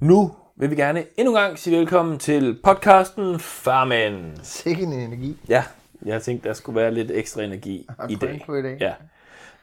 [0.00, 4.40] Nu vil vi gerne endnu en gang sige velkommen til podcasten Farmen.
[4.42, 5.36] Sikke en energi.
[5.48, 5.64] Ja,
[6.02, 8.42] jeg tænkte, der skulle være lidt ekstra energi i dag.
[8.46, 8.76] på i dag.
[8.80, 8.94] Ja.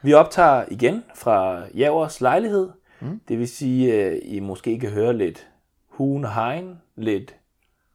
[0.02, 2.70] Vi optager igen fra Javers lejlighed.
[3.00, 3.20] Mm.
[3.28, 5.48] Det vil sige, at I måske kan høre lidt
[5.86, 7.34] hun og hegn, lidt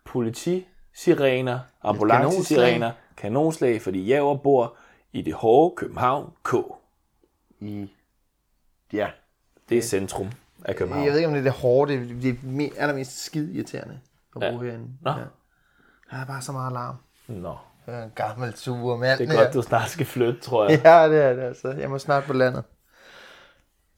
[0.06, 4.76] politisirener, ambulancesirener, kanonslag, fordi Javer bor
[5.14, 6.54] i det hårde København K.
[7.60, 7.90] I,
[8.94, 9.08] ja.
[9.70, 10.28] Det er centrum
[10.66, 11.04] af København.
[11.06, 11.94] Jeg ved ikke, om det er det hårde.
[11.94, 14.00] Det, det er me- allermest skide irriterende
[14.36, 14.50] at Ja.
[14.52, 14.88] bruge herinde.
[15.02, 15.10] Nå.
[15.12, 15.16] Ja.
[16.12, 16.96] Der er bare så meget larm.
[17.28, 17.56] Nå,
[17.88, 19.20] Jeg er en gammel sur mand.
[19.20, 20.82] det er godt, du snart skal flytte, tror jeg.
[20.84, 21.68] Ja, det er det altså.
[21.72, 22.64] Jeg må snart på landet.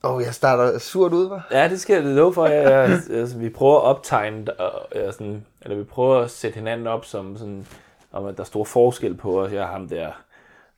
[0.04, 1.58] Åh, oh, jeg starter surt ud, hva'?
[1.58, 2.46] Ja, det skal jeg love for.
[2.46, 6.88] Jeg, jeg, altså, vi prøver at optegne, og, sådan, eller vi prøver at sætte hinanden
[6.88, 7.68] op som sådan,
[8.12, 9.52] om at der er stor forskel på os.
[9.52, 10.12] Jeg er ham der,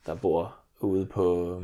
[0.05, 1.61] der bor ude på,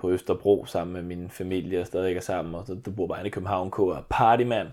[0.00, 2.54] på Østerbro sammen med min familie og stadig er sammen.
[2.54, 3.78] Og så du bor bare i København K.
[3.78, 4.68] og partymand.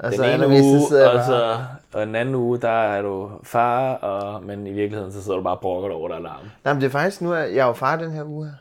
[0.00, 0.76] Altså, Den ene uge,
[1.10, 1.58] og, så,
[1.92, 5.42] og den anden uge, der er du far, og, men i virkeligheden, så sidder du
[5.44, 6.44] bare og brokker dig over, der er larm.
[6.64, 8.52] Nej, men det er faktisk nu, jeg er jo far den her uge her.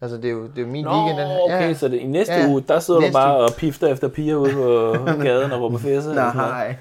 [0.00, 1.38] Altså, det er jo, det er jo min Nå, weekend den her.
[1.44, 2.48] okay, så det, i næste Ja, ja.
[2.48, 3.44] uge, der sidder Næste du bare uge.
[3.44, 6.14] og pifter efter piger ude på gaden og råber noget?
[6.36, 6.76] Nej,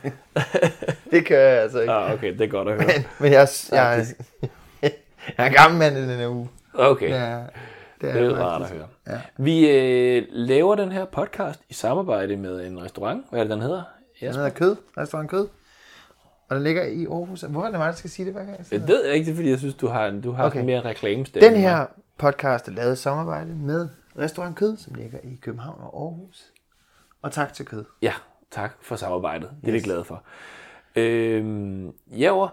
[1.12, 1.94] det gør jeg altså ikke.
[1.94, 2.88] Ah, okay, det er godt at høre.
[2.88, 4.06] Men, men jeg, jeg,
[4.82, 4.92] jeg,
[5.38, 6.50] jeg er gammel mand i den her uge.
[6.74, 7.50] Okay, Ja, det
[8.02, 8.88] det er er jeg jo rart at høre.
[9.38, 13.26] Vi øh, laver den her podcast i samarbejde med en restaurant.
[13.30, 13.76] Hvad er det, den hedder?
[14.20, 14.44] Den Jasper?
[14.44, 15.48] hedder Kød, restaurant Kød.
[16.50, 17.42] Og den ligger i Aarhus.
[17.42, 18.58] Hvorfor er det mig, der skal sige det hver gang?
[18.72, 20.64] jeg Det ved jeg ikke, det er, fordi jeg synes, du har, du har Okay.
[20.64, 21.48] mere reklamestemme.
[21.50, 21.86] Den her
[22.18, 26.44] podcast er lavet i samarbejde med Restaurant Kød, som ligger i København og Aarhus.
[27.22, 27.86] Og tak til Kød.
[28.02, 28.14] Ja,
[28.52, 29.50] tak for samarbejdet.
[29.62, 30.24] Det er vi glade for.
[30.96, 32.48] Øhm, Javer,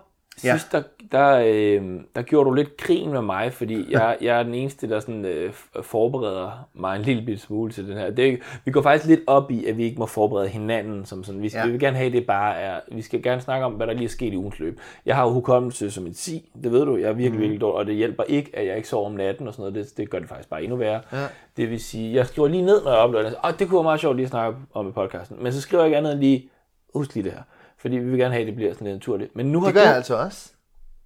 [0.45, 0.53] Ja.
[0.53, 4.43] sidst der, der, øhm, der gjorde du lidt grin med mig, fordi jeg, jeg er
[4.43, 5.53] den eneste, der sådan, øh,
[5.83, 8.11] forbereder mig en lille smule til den her.
[8.11, 11.05] Det, er- vi går faktisk lidt op i, at vi ikke må forberede hinanden.
[11.05, 11.43] Som sådan.
[11.43, 11.67] Vi, skal, Ja.
[11.67, 12.81] vi vil gerne have, det bare er...
[12.93, 14.81] Vi skal gerne snakke om, hvad der lige er sket i ugens løb.
[15.07, 16.97] Jeg har jo hukommelse som en si, det ved du.
[16.97, 17.41] Jeg er virkelig, Mhm.
[17.41, 19.87] virkelig dårlig, og det hjælper ikke, at jeg ikke sover om natten og sådan noget.
[19.89, 21.01] Det, det gør det faktisk bare endnu værre.
[21.13, 21.27] Ja.
[21.57, 23.35] Det vil sige, jeg skriver lige ned, når jeg oplever det.
[23.43, 25.43] Og det kunne være meget sjovt lige at snakke om i podcasten.
[25.43, 26.51] Men så skriver jeg ikke andet end lige,
[26.95, 27.43] husk lige det her.
[27.81, 29.37] Fordi vi vil gerne have, at det bliver sådan lidt naturligt.
[29.37, 29.87] Men nu har Det gør du...
[29.89, 30.49] jeg altså også.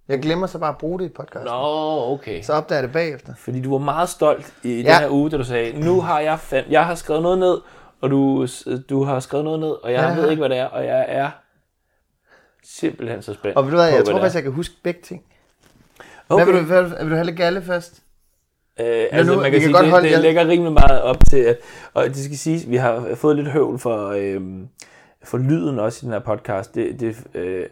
[0.07, 1.45] Jeg glemmer så bare at bruge det i podcast.
[1.45, 1.51] Nå,
[2.13, 2.41] okay.
[2.43, 3.33] Så opdager jeg det bagefter.
[3.37, 4.77] Fordi du var meget stolt i ja.
[4.77, 7.57] Den her uge, da du sagde, nu har jeg fem, jeg har skrevet noget ned,
[8.01, 8.47] og du,
[8.89, 10.21] du har skrevet noget ned, og jeg Ja.
[10.21, 11.29] ved ikke, hvad det er, og jeg er
[12.63, 14.75] simpelthen så spændt Og ved du hvad, på, jeg tror det faktisk, jeg kan huske
[14.83, 15.23] begge ting.
[16.29, 16.43] okay.
[16.43, 18.01] Hvad vil du, hvad, vil du have lidt galle først?
[18.79, 21.01] Øh, altså, nu- man kan kan sige, godt det, holde det jer- lægger rimelig meget
[21.01, 21.57] op til, at,
[21.93, 24.67] og det skal siges, vi har fået lidt høvl for, øhm,
[25.25, 26.75] for lyden også i den her podcast.
[26.75, 27.65] Det, det, øh,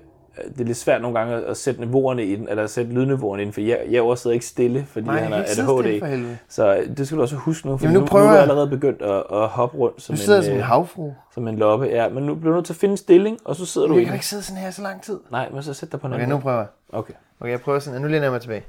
[0.56, 3.42] det er lidt svært nogle gange at sætte niveauerne i den, eller at sætte lydniveauerne
[3.42, 6.04] i den, for jeg, jeg også sidder ikke stille, fordi Nej, jeg han kan er
[6.04, 6.36] ADHD.
[6.50, 8.32] Så øh, det skal du også huske nu, for Jamen, nu nu, prøver nu er
[8.32, 8.42] du jeg.
[8.42, 11.12] allerede begyndt at, at hoppe rundt som Du sidder en, som en øh, havfru.
[11.34, 11.86] som en loppe.
[11.86, 13.94] Ja, men nu bliver du nødt til at finde en stilling, og så sidder du
[13.94, 14.16] Jeg i kan den.
[14.16, 15.20] ikke sidde sådan her så lang tid.
[15.32, 16.68] Nej, men så sæt dig på en Okay, nu prøver jeg.
[16.92, 17.14] Okay.
[17.40, 18.02] Okay, jeg prøver sådan.
[18.02, 18.64] Nu læner jeg mig tilbage.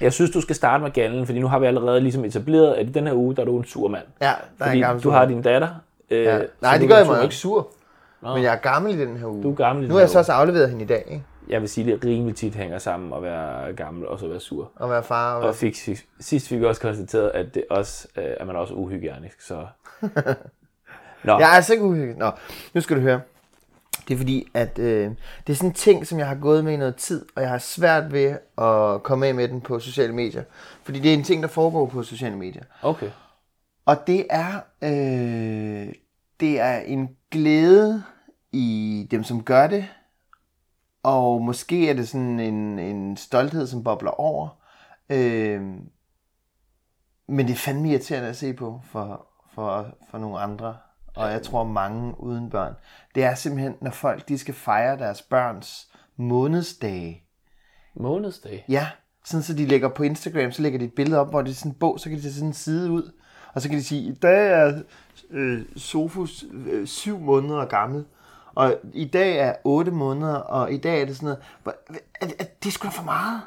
[0.00, 2.86] Jeg synes, du skal starte med gallen, fordi nu har vi allerede ligesom etableret, at
[2.88, 4.04] i den her uge, der er du en sur mand.
[4.20, 5.68] Ja, der er Fordi en gammel du har din datter.
[6.10, 6.38] Øh, Ja.
[6.60, 7.68] Nej, du det gør jeg mig ikke sur.
[8.22, 9.42] Men jeg er gammel i den her uge.
[9.42, 11.24] Du er gammel i Nu har jeg så også afleveret hende i dag, ikke?
[11.48, 14.70] Jeg vil sige, det rimelig tit hænger sammen at være gammel og så være sur.
[14.80, 15.76] At være far og Og fik,
[16.20, 19.40] sidst fik vi også konstateret, at, det også, øh, at man også er uhygienisk.
[19.40, 19.66] Så...
[21.24, 22.16] Nå, Jeg er altså ikke uhyggelig.
[22.16, 22.30] Nå,
[22.74, 23.20] nu skal du høre.
[24.08, 25.10] Det er fordi, at øh,
[25.46, 27.50] det er sådan en ting, som jeg har gået med i noget tid, og jeg
[27.50, 30.42] har svært ved at komme af med den på sociale medier.
[30.82, 32.62] Fordi det er en ting, der foregår på sociale medier.
[32.82, 33.10] Okay.
[33.86, 35.94] Og det er, øh,
[36.40, 38.02] det er en glæde
[38.52, 39.88] i dem, som gør det.
[41.02, 44.48] Og måske er det sådan en, en stolthed, som bobler over.
[45.10, 45.62] Øh,
[47.26, 50.76] men det er fandme irriterende at se på for, for, for nogle andre.
[51.16, 52.74] Og jeg tror mange uden børn.
[53.14, 57.22] Det er simpelthen, når folk de skal fejre deres børns månedsdage.
[57.94, 58.64] Månedsdag.
[58.68, 58.86] Ja,
[59.24, 61.54] sådan så de lægger på Instagram, så lægger de et billede op, hvor det er
[61.54, 63.12] sådan en bog, så kan de tage sådan en side ud.
[63.54, 64.82] Og så kan de sige, i dag er
[65.30, 68.04] øh, Sofus øh, syv måneder gammel.
[68.54, 71.38] Og i dag er 8 måneder, og i dag er det sådan noget.
[71.62, 71.74] Hvor-
[72.20, 73.40] Er, er, det er sgu da for meget.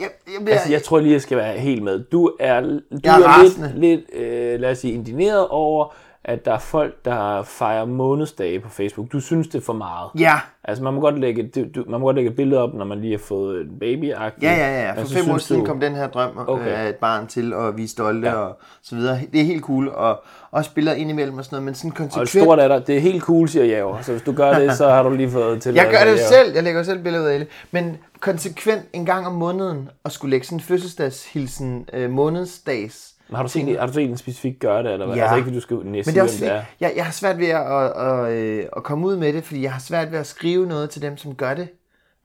[0.00, 2.04] Jeg, jeg, bliver, Altså, jeg tror lige, jeg skal være helt med.
[2.04, 5.94] Du er, du Jeg er er lidt, lidt øh, lad os sige, indineret over,
[6.24, 9.12] at der er folk, der fejrer månedsdage på Facebook.
[9.12, 10.10] Du synes, det er for meget.
[10.18, 10.34] Ja,
[10.68, 11.42] Altså, man må godt lægge,
[11.74, 14.04] du, man må godt lægge et billede op, når man lige har fået en baby
[14.04, 14.92] ja, ja, ja.
[14.92, 16.52] For altså, fem år siden du- kom den her drøm Okay.
[16.52, 16.70] okay.
[16.70, 18.34] af et barn til, og vi er stolte Ja.
[18.34, 19.18] og så videre.
[19.32, 22.28] Det er helt cool, og også billeder indimellem og sådan noget, men sådan Og konsekvent.
[22.28, 24.02] stort er der, det er helt cool, siger Javer.
[24.02, 26.26] Så hvis du gør det, så har du lige fået til Jeg gør det jo
[26.28, 27.48] selv, jeg lægger jo selv billeder af det.
[27.70, 33.13] Men konsekvent en gang om måneden at skulle lægge sådan en fødselsdagshilsen øh, månedsdags.
[33.28, 35.16] Men har du, set, har du set en specifik gøre det, eller hvad?
[35.16, 35.22] Ja.
[35.22, 36.64] Altså ikke, fordi du skal næste Men det er også hvem det er.
[36.80, 39.62] jeg, jeg har svært ved at, at, at, øh, at komme ud med det, fordi
[39.62, 41.68] jeg har svært ved at skrive noget til dem, som gør det,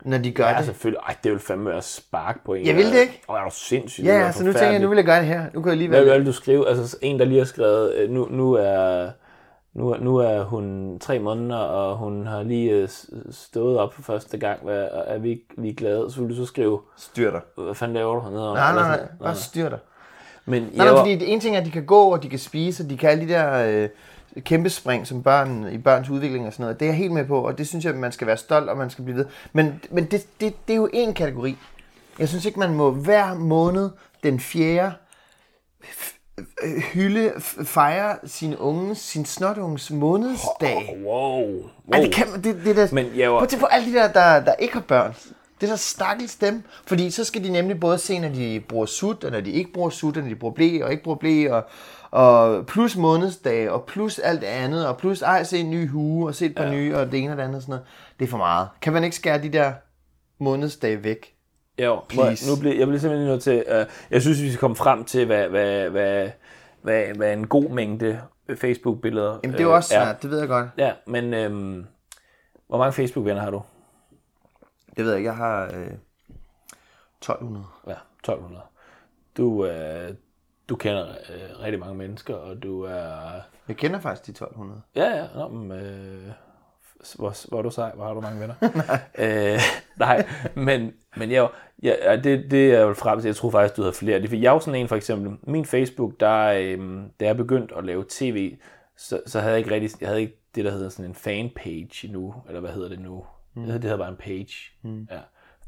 [0.06, 0.66] når de gør Ja, det.
[0.66, 1.00] selvfølgelig.
[1.08, 2.68] Ej, det vil fandme være spark på en.
[2.68, 3.22] Jeg vil det ikke.
[3.30, 4.08] Åh, er du sindssygt.
[4.08, 5.46] Ja, ja, så nu tænker jeg, nu vil jeg gøre det her.
[5.54, 6.70] Nu kan jeg lige Hvad være vil du skrive?
[6.70, 9.10] Altså en, der lige har skrevet, øh, nu, nu er...
[9.74, 12.88] Nu, er- nu er hun tre måneder, og hun har lige øh,
[13.32, 14.60] stået op for første gang.
[14.64, 16.12] Hvad, er vi ikke lige glade?
[16.12, 17.42] Så vil du så skrive, styr dig.
[17.58, 18.54] hvad fanden laver du hernede?
[18.54, 19.80] Nej, nej, nej, bare styr dig.
[20.50, 22.24] Men Nej, jeg nej, var, fordi det ene ting er, at de kan gå, og
[22.24, 23.90] de kan spise, og de kan alle de der øh,
[24.42, 26.80] kæmpe spring, som børn i børns udvikling og sådan noget.
[26.80, 28.78] Det er jeg helt med på, og det synes jeg, man skal være stolt, og
[28.78, 29.26] man skal blive ved.
[29.54, 31.58] Men, men det, det, det er jo en kategori.
[32.20, 33.90] Jeg synes ikke, man må hver måned
[34.24, 34.92] den fjerde
[36.94, 37.32] hylde,
[37.66, 41.00] fejre sin unge, sin snotunges månedsdag.
[41.06, 41.62] wow, wow.
[41.94, 43.94] Ej, det kan man, det, det der, Men jeg var- Prøv at på alle de
[43.98, 45.16] der, der, der ikke har børn.
[45.62, 46.64] Det er der stakkels dem.
[46.88, 49.74] Fordi så skal de nemlig både se, når de bruger sut, og når de ikke
[49.74, 51.64] bruger sut, og når de bruger blæ og ikke bruger blæ, og,
[52.12, 56.36] og plus månedsdag, og plus alt andet, og plus, ej, se en ny hue, og
[56.36, 56.72] se et par ja.
[56.72, 57.86] nye, og det ene og det andet og sådan noget.
[58.20, 58.68] Det er for meget.
[58.82, 59.74] Kan man ikke skære de der
[60.40, 61.34] månedsdage væk?
[61.80, 62.50] Jo, Please.
[62.50, 65.26] nu bliver, jeg bliver simpelthen nødt til, uh, jeg synes, vi skal komme frem til,
[65.26, 66.30] hvad, hvad, hvad,
[66.82, 68.22] hvad, hvad en god mængde
[68.56, 70.68] Facebook-billeder Jamen, det er jo øh, også svært, det ved jeg godt.
[70.78, 71.86] Ja, men øhm,
[72.68, 73.62] hvor mange Facebook-venner har du?
[74.98, 75.94] Det ved jeg ikke, jeg har øh,
[77.22, 77.66] 1200.
[77.88, 78.64] Ja, 1200.
[79.38, 80.14] Du, øh,
[80.70, 83.42] du kender øh, rigtig mange mennesker, og du er...
[83.68, 84.82] Jeg kender faktisk de 1200.
[84.96, 86.32] Ja, ja, nå, men, øh,
[87.16, 87.92] hvor, hvor er du sej?
[87.96, 88.56] Hvor har du mange venner?
[88.88, 89.00] nej.
[89.54, 89.60] Øh,
[89.98, 91.50] nej, men, men jeg,
[91.84, 94.22] ja, det, det er jo frem til, jeg tror faktisk, du havde flere.
[94.22, 97.76] Det jeg er jo sådan en, for eksempel, min Facebook, der, øh, da jeg begyndte
[97.76, 98.58] at lave tv,
[98.98, 102.08] så, så havde jeg ikke rigtig, jeg havde ikke det, der hedder sådan en fanpage
[102.08, 103.26] endnu, eller hvad hedder det nu?
[103.54, 103.64] Mm.
[103.64, 104.54] Det hedder bare en page.
[104.82, 105.08] Mm.
[105.12, 105.20] Ja.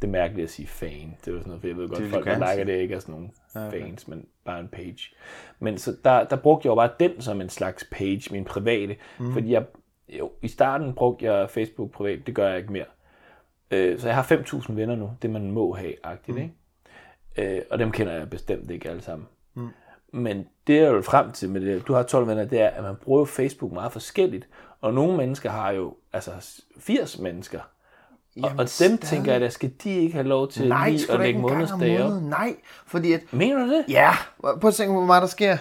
[0.01, 1.16] Det er mærkeligt at sige fan.
[1.19, 2.95] Det er jo sådan noget, for jeg ved godt, vil folk der liker det ikke
[2.95, 3.81] er sådan nogle okay.
[3.81, 5.16] fans, men bare en page.
[5.60, 8.95] Men så der, der brugte jeg jo bare den som en slags page, min private.
[9.19, 9.33] Mm.
[9.33, 9.66] Fordi jeg,
[10.10, 12.86] jo, i starten brugte jeg Facebook privat, det gør jeg ikke mere.
[13.72, 16.44] Øh, så jeg har 5.000 venner nu, det man må have, agtigt, mm.
[16.44, 17.57] ikke?
[17.57, 19.28] Øh, og dem kender jeg bestemt ikke alle sammen.
[19.54, 19.69] Mm.
[20.13, 22.83] Men det jeg vil frem til med det, du har 12 venner, det er, at
[22.83, 24.47] man bruger jo Facebook meget forskelligt.
[24.81, 26.31] Og nogle mennesker har jo, altså
[26.80, 27.59] 80 mennesker.
[28.44, 29.00] Og, og dem stadig.
[29.00, 32.09] tænker jeg, der skal de ikke have lov til Nej, lige at lægge månedsdage op.
[32.09, 32.30] måneden.
[32.30, 33.85] Nej, fordi at Mener du det?
[33.88, 34.11] Ja,
[34.42, 35.57] prøv at tænke på, hvor meget der sker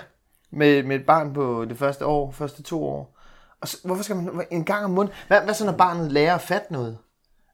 [0.51, 3.17] med, med et barn på det første år, første to år.
[3.61, 5.15] Og så, hvorfor skal man en gang om måneden?
[5.29, 6.99] Hvad, hvad så, når barnet lærer at fatte noget?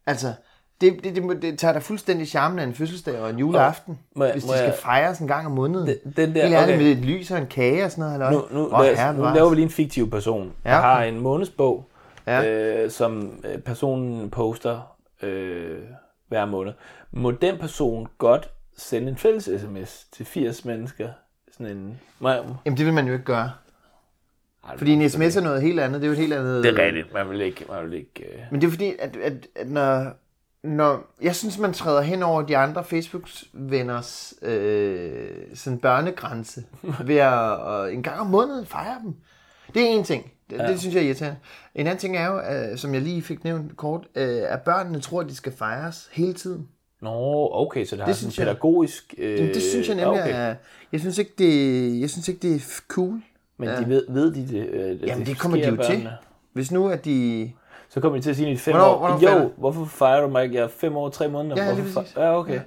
[0.06, 0.32] Altså,
[0.80, 4.24] det, det, det, det tager da fuldstændig charmen af en fødselsdag og en juleaften, Må
[4.24, 5.86] jeg- hvis de må skal jeg- fejres en gang om måneden.
[5.86, 6.76] Den- den der- Helt okay.
[6.78, 8.32] med et lys og en kage og sådan noget.
[8.32, 10.88] Nu, nu, Hvor lad, herre nu laver vi lige en fiktiv person, der Ja, okay.
[10.88, 11.88] har en månedsbog,
[12.26, 12.44] Ja.
[12.84, 15.78] øh, som øh, personen poster øh,
[16.28, 16.72] hver måned.
[17.12, 21.08] Må den person godt sende en fælles sms til 80 mennesker?
[21.52, 22.00] Sådan en...
[22.18, 23.50] Må jeg, Jamen, det vil man jo ikke gøre.
[24.78, 26.00] Fordi en sms er noget helt andet.
[26.00, 26.64] Det er jo et helt andet...
[26.64, 27.14] Det er rigtigt.
[27.14, 27.64] Man vil ikke...
[27.70, 30.06] Man vil ikke øh, Men det er fordi, at, at, at når,
[30.66, 31.06] når...
[31.22, 36.64] Jeg synes, man træder hen over de andre Facebook-venners øh, sådan børnegrænse
[37.06, 37.52] ved at,
[37.84, 39.14] at en gang om måneden fejre dem.
[39.74, 40.30] Det er en ting.
[40.50, 40.68] Det, ja.
[40.68, 41.38] det synes jeg er irriterende.
[41.74, 45.00] En anden ting er jo, øh, som jeg lige fik nævnt kort, øh, at børnene
[45.00, 46.68] tror, at de skal fejres hele tiden.
[47.02, 49.14] Nå, okay, så det har Det sådan en synes jeg- pædagogisk...
[49.18, 50.32] Øh, Jamen, det synes jeg nemlig okay.
[50.50, 50.54] er...
[50.92, 53.22] Jeg synes ikke, det, jeg synes ikke, det er cool.
[53.58, 54.66] Men de ved, ved de det?
[54.68, 55.76] Øh, Jamen, det det kommer de jo til.
[55.76, 56.10] børnene?
[56.52, 57.52] Hvis nu, at de...
[57.88, 60.20] Så kommer de til at sige i fem Hvornår- år, hvornår jo, fejrer- hvorfor fejrer
[60.20, 60.54] du mig ikke?
[60.56, 61.64] Jeg er fem år og tre måneder.
[61.64, 62.16] Ja, lige Hvorfor præcis.
[62.16, 62.54] Ja, okay.
[62.54, 62.60] Ja.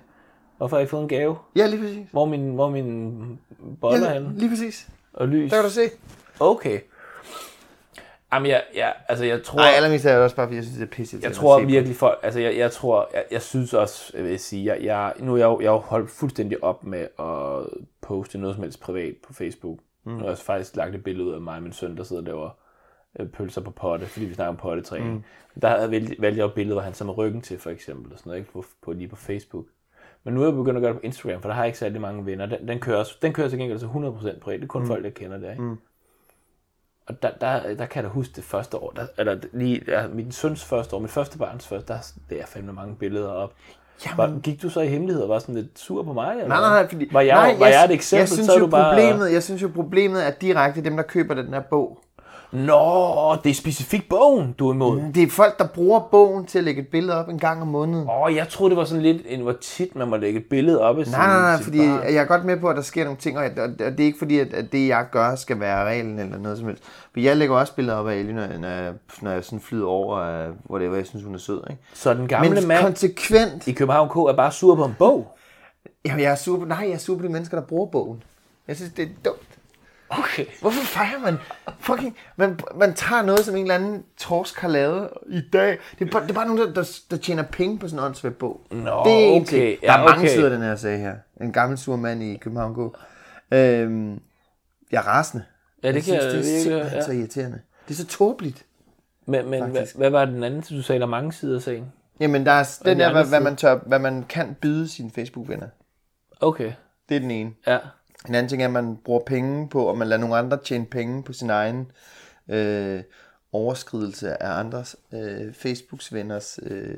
[0.58, 1.38] Hvorfor har jeg fået en gave?
[1.56, 2.08] Ja, lige præcis.
[2.12, 3.40] Hvor min, hvor min
[3.82, 4.34] boller Ja, henne?
[4.40, 4.88] lige præcis.
[5.14, 5.50] Og lys?
[5.52, 5.82] Der kan du se.
[6.40, 6.80] Okay.
[8.34, 9.58] Jamen, jeg, jeg, altså, jeg tror...
[9.60, 11.96] Nej, allermest er det også bare, fordi jeg synes, det er pisse Jeg tror virkelig
[11.96, 15.34] folk, altså jeg, jeg tror, jeg, jeg synes også, jeg vil sige, jeg, jeg, nu
[15.34, 19.34] er jeg, jo- jeg holdt fuldstændig op med at poste noget som helst privat på
[19.34, 19.78] Facebook.
[20.04, 20.12] Mm.
[20.12, 22.36] Nu har jeg faktisk lagt et billede ud af mig og min søn, der sidder
[22.44, 22.50] øh,
[23.34, 25.14] pølser på potte, fordi vi snakker om pottetræning.
[25.14, 25.24] Mm.
[25.62, 28.14] Der havde jeg valgt, jeg et billede, hvor han så med ryggen til, for eksempel,
[28.14, 28.52] og sådan noget, ikke?
[28.52, 29.66] På, på, lige på Facebook.
[30.24, 31.80] Men nu er jeg begyndt at gøre det på Instagram, for der har jeg ikke
[31.80, 32.46] særlig mange venner.
[32.46, 34.60] Den, den, kører, den kører til gengæld til 100% privat.
[34.60, 34.88] Det er kun mm.
[34.88, 35.64] folk, jeg kender der, ikke?
[35.64, 35.78] Mm.
[37.08, 40.08] Og der, der, der kan jeg da huske det første år, der, eller lige ja,
[40.08, 43.54] min søns første år, mit første barns første, der der er fandme mange billeder op.
[44.16, 46.32] Var, gik du så i hemmelighed og var sådan lidt sur på mig?
[46.32, 46.48] Eller?
[46.48, 47.10] Nej, nej, fordi...
[47.12, 48.94] Var jeg, nej, var jeg et eksempel, jeg synes så jo, du bare...
[48.94, 52.04] problemet, Jeg synes jo, problemet er direkte dem, der køber den der bog.
[52.52, 54.98] Nå, det er specifikt bogen, du er imod.
[54.98, 57.62] Åh, Det er folk, der bruger bogen til at lægge et billede op en gang
[57.62, 58.08] om måneden.
[58.10, 60.82] oh, jeg troede, det var sådan lidt, en, hvor tit man må lægge et billede
[60.82, 62.04] op af sin, Nej, nej, nej, sit fordi barn.
[62.14, 64.06] jeg er godt med på, at der sker nogle ting, og jeg- og det er
[64.06, 66.84] ikke fordi, at at det, jeg gør, skal være reglen eller noget som helst.
[67.14, 69.60] For jeg lægger også billeder op af Ellie, når jeg, når jeg, når jeg sådan
[69.60, 71.62] flyder over, hvor det er, hvor jeg synes, hun er sød.
[71.70, 71.82] Ikke?
[71.94, 73.68] Så den gamle Men mand konsekvent...
[73.68, 75.28] i København K er bare sur på en bog?
[76.06, 78.24] Jamen, jeg er super, nej, jeg er super på de mennesker, der bruger bogen.
[78.68, 79.40] Jeg synes, det er dumt.
[80.10, 80.46] Okay.
[80.62, 81.36] Hvorfor fejrer man
[81.80, 82.18] fucking...
[82.36, 85.78] Man, man tager noget, som en eller anden torsk har lavet i dag.
[86.00, 88.06] Det er bare, det er bare nogen, der, der, der tjener penge på sådan en
[88.06, 88.62] åndssvagt bog.
[88.72, 89.46] Nå, det er okay.
[89.46, 89.52] ting.
[89.52, 90.30] Der Ja, er mange okay.
[90.34, 91.16] sider den her sag her.
[91.42, 92.98] En gammel sur mand i København K.
[93.54, 94.14] Øhm,
[94.92, 95.44] jeg er rasende.
[95.84, 97.06] Ja, det jeg kan synes, jeg det er simpelthen ja.
[97.06, 97.62] så irriterende.
[97.88, 98.66] Det er så tåbeligt.
[99.26, 101.92] Men, men hvad, hvad var den anden, du sagde, der er mange sider af sagen?
[102.20, 105.12] Jamen, der er den de der, hvad, hvad, man tør, hvad man kan byde sine
[105.16, 105.68] Facebook-venner.
[106.42, 106.72] Okay,
[107.10, 107.52] Det er den ene.
[107.68, 107.78] ja.
[108.28, 110.86] En anden ting er, at man bruger penge på, og man lader nogle andre tjene
[110.86, 111.92] penge på sin egen
[112.50, 113.04] øh,
[113.52, 116.98] overskridelse af andres øh, Facebooks venners øh,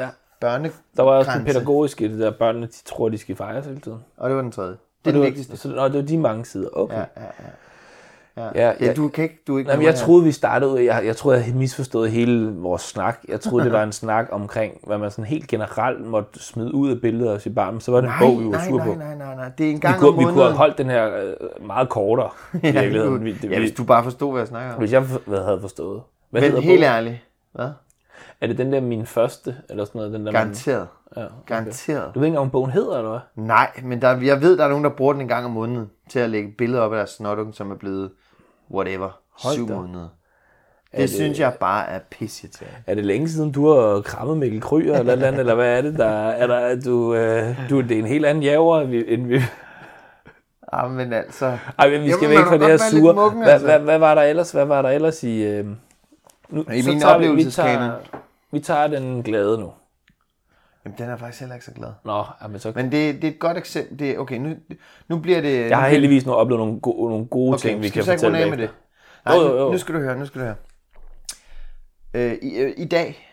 [0.00, 0.08] Ja.
[0.40, 0.70] børne.
[0.96, 1.52] Der var også en grænse.
[1.52, 3.98] pædagogisk i det der, børnene de tror, de skal fejres hele tiden.
[4.16, 4.70] Og det var den tredje.
[4.72, 5.56] Det Og er den var, vigtigste.
[5.56, 6.68] Så, nå, det var de mange sider.
[6.72, 6.94] Okay.
[6.94, 7.50] Ja, Ja, ja,
[8.36, 8.48] ja.
[8.54, 9.42] ja, Ja, du kan ikke...
[9.46, 11.58] Du er ikke Nej, men nummer jeg troede, vi startede jeg, jeg troede, jeg havde
[11.58, 13.18] misforstået hele vores snak.
[13.28, 16.90] Jeg troede, det var en snak omkring, hvad man sådan helt generelt måtte smide ud
[16.90, 17.74] af billeder af sit barn.
[17.74, 18.94] Men så var det en Nej, bog, vi var nej, sur nej, på.
[18.94, 19.48] nej, nej, nej.
[19.58, 20.56] Det er en Vi gang kunne, om vi kunne have måneden.
[20.56, 21.16] holdt den her
[21.60, 22.30] øh, meget kortere.
[22.54, 23.24] i Ja, det virkeligheden.
[23.24, 24.78] Vi- det- ja, hvis du bare forstod, hvad jeg snakker om.
[24.78, 26.02] Hvis jeg hvad havde forstået.
[26.30, 26.82] Hvad Men helt bogen?
[26.82, 27.16] ærligt.
[27.52, 27.68] Hvad?
[28.40, 30.12] Er det den der min første, eller sådan noget?
[30.12, 30.86] Den der, man- Garanteret.
[31.16, 31.32] Ja, okay.
[31.46, 32.14] Garanteret.
[32.14, 33.44] Du ved ikke engang, om bogen hedder, eller hvad?
[33.46, 35.90] Nej, men der, jeg ved, der er nogen, der bruger den en gang om måneden
[36.10, 38.10] til at lægge billeder op af deres snotunge, som er blevet
[38.70, 39.74] whatever, Hold syv da.
[39.74, 40.08] måneder.
[40.90, 42.76] Det, det synes jeg bare er pisseirriterende.
[42.86, 45.82] Er det længe siden, du har krammet Mikkel Kryger, eller, eller, andet, eller hvad er
[45.82, 45.98] det?
[45.98, 49.36] Der, er der, er du, øh, du, det er en helt anden javer, end vi...
[49.36, 49.42] Vi
[50.72, 51.58] Ah, altså...
[51.78, 53.30] ej, men vi skal Jamen, væk fra det her sure.
[53.30, 53.66] Hvad, altså.
[53.66, 54.52] hvad, hvad, var der ellers?
[54.52, 55.42] Hvad var der ellers i...
[55.42, 55.66] Øh,
[56.48, 57.78] nu, I så min vi, vi, oplevelseskanon.
[57.78, 57.98] tager,
[58.50, 59.72] vi tager den glade nu.
[60.84, 61.92] Jamen, den er jeg faktisk heller ikke så glad.
[62.04, 62.72] Nå, jamen så...
[62.74, 63.98] Men det, det er et godt eksempel.
[63.98, 64.56] Det, okay, nu,
[65.08, 65.70] nu bliver det...
[65.70, 68.50] Jeg har heldigvis nu oplevet nogle, gode, nogle gode okay, ting, vi kan fortælle af
[68.50, 68.70] med det?
[69.24, 69.64] Nej, Jo, jo, jo.
[69.64, 70.56] Nu, nu skal du høre, nu skal du høre.
[72.14, 73.28] Øh, i, øh, I dag,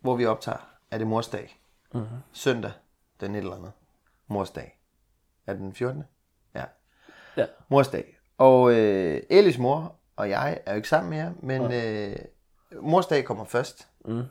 [0.00, 1.58] hvor vi optager, er det morsdag.
[1.92, 2.02] Mhm.
[2.02, 2.18] Mm-hmm.
[2.32, 2.72] Søndag,
[3.20, 3.72] den et eller andet.
[4.28, 4.78] Morsdag.
[5.46, 6.04] Er den 14.
[6.54, 6.64] Ja.
[7.36, 7.44] Ja.
[7.68, 8.16] Morsdag.
[8.38, 12.16] Og øh, Ellis mor og jeg er jo ikke sammen mere, men øh,
[12.82, 13.88] morsdag kommer først.
[14.04, 14.22] Mm.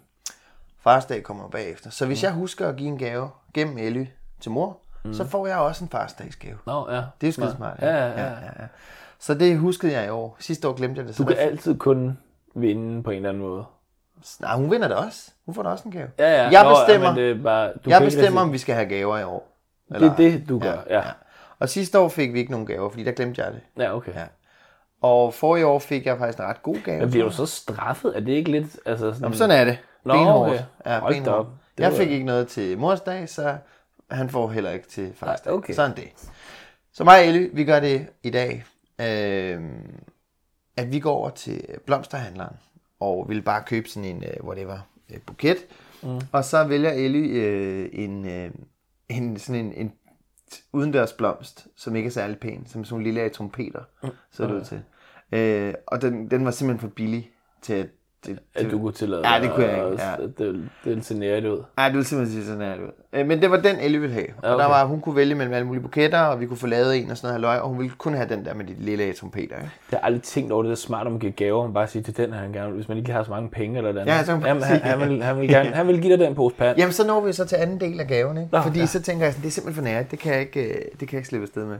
[0.83, 1.89] Farsdag kommer bagefter.
[1.89, 4.05] Så hvis jeg husker at give en gave gennem Elly
[4.41, 5.13] til mor, mm.
[5.13, 6.57] så får jeg også en farsdagsgave.
[6.65, 6.95] Nå, ja.
[6.95, 7.77] Det er jo skide smart.
[7.81, 8.23] Ja, ja, ja.
[8.23, 8.67] ja, ja.
[9.19, 10.37] Så det huskede jeg i år.
[10.39, 11.17] Sidste år glemte jeg det.
[11.17, 12.17] Du kan altid kun
[12.55, 13.65] vinde på en eller anden måde.
[14.39, 15.31] Nej, hun vinder det også.
[15.45, 16.07] Hun får da også en gave.
[16.19, 16.49] Ja, ja.
[16.49, 18.87] Jeg Nå, bestemmer, Ja, men det er bare, du jeg bestemmer, om vi skal have
[18.87, 19.57] gaver i år.
[19.89, 20.77] Det er det, du gør.
[20.89, 21.03] Ja, ja.
[21.59, 23.61] Og sidste år fik vi ikke nogen gaver, fordi der glemte jeg det.
[23.77, 24.13] ja okay.
[24.13, 24.25] Ja.
[25.01, 26.99] Og forrige år fik jeg faktisk en ret god gave.
[26.99, 28.15] Men bliver du så straffet?
[28.15, 28.79] Er det ikke lidt...
[28.85, 29.77] Altså sådan, Jamen, sådan er det.
[30.05, 30.51] Nå, benhårdt.
[30.51, 30.63] okay.
[30.85, 31.49] Ja, Hold benhårdt.
[31.77, 33.57] Jeg fik ikke noget til morsdag, så
[34.11, 35.51] han får heller ikke til farsdag.
[35.51, 35.73] Nej, okay.
[35.73, 36.29] Sådan det.
[36.93, 38.65] Så mig og Elly, vi gør det i dag,
[39.01, 39.61] øh,
[40.77, 42.55] at vi går over til blomsterhandleren,
[42.99, 44.77] og vil bare købe sådan en, øh, whatever,
[45.09, 45.57] øh, buket.
[46.03, 46.21] Mm.
[46.31, 48.51] Og så vælger Elly øh, en, øh,
[49.09, 49.93] en, sådan en, en
[50.73, 54.09] udendørs blomst, som ikke er særlig pæn, som sådan en lille af trompeter, Mm.
[54.31, 54.81] så det ud til.
[55.31, 57.87] Øh, og den, den var simpelthen for billig til at...
[58.25, 60.43] Til, At du kunne tillade Ja, det kunne jeg ikke, ja.
[60.45, 61.63] Det, det ser nært ud.
[61.77, 63.23] Nej, det vil simpelthen sige sådan her ud.
[63.23, 64.27] Men det var den, Ellie ville have.
[64.37, 64.63] Og okay.
[64.63, 67.11] der var, hun kunne vælge mellem alle mulige buketter, og vi kunne få lavet en
[67.11, 69.15] og sådan noget halløj, og hun ville kun have den der med de lille af
[69.15, 69.55] trompeter.
[69.55, 69.69] Ikke?
[69.91, 71.63] Jeg har aldrig tænkt over det, det er smart, om man giver gaver.
[71.63, 73.89] Man bare siger til den, han gerne hvis man ikke har så mange penge eller
[73.89, 74.05] andet.
[74.05, 76.55] Ja, så Jamen, han, han, vil, han, vil gerne, han vil give dig den pose
[76.55, 76.77] pand.
[76.77, 78.49] Jamen, så når vi så til anden del af gaven, ikke?
[78.51, 78.85] Nå, Fordi ja.
[78.85, 80.99] så tænker jeg sådan, det er simpelthen for nært, det kan jeg ikke, øh, det
[80.99, 81.77] kan jeg ikke slippe afsted med.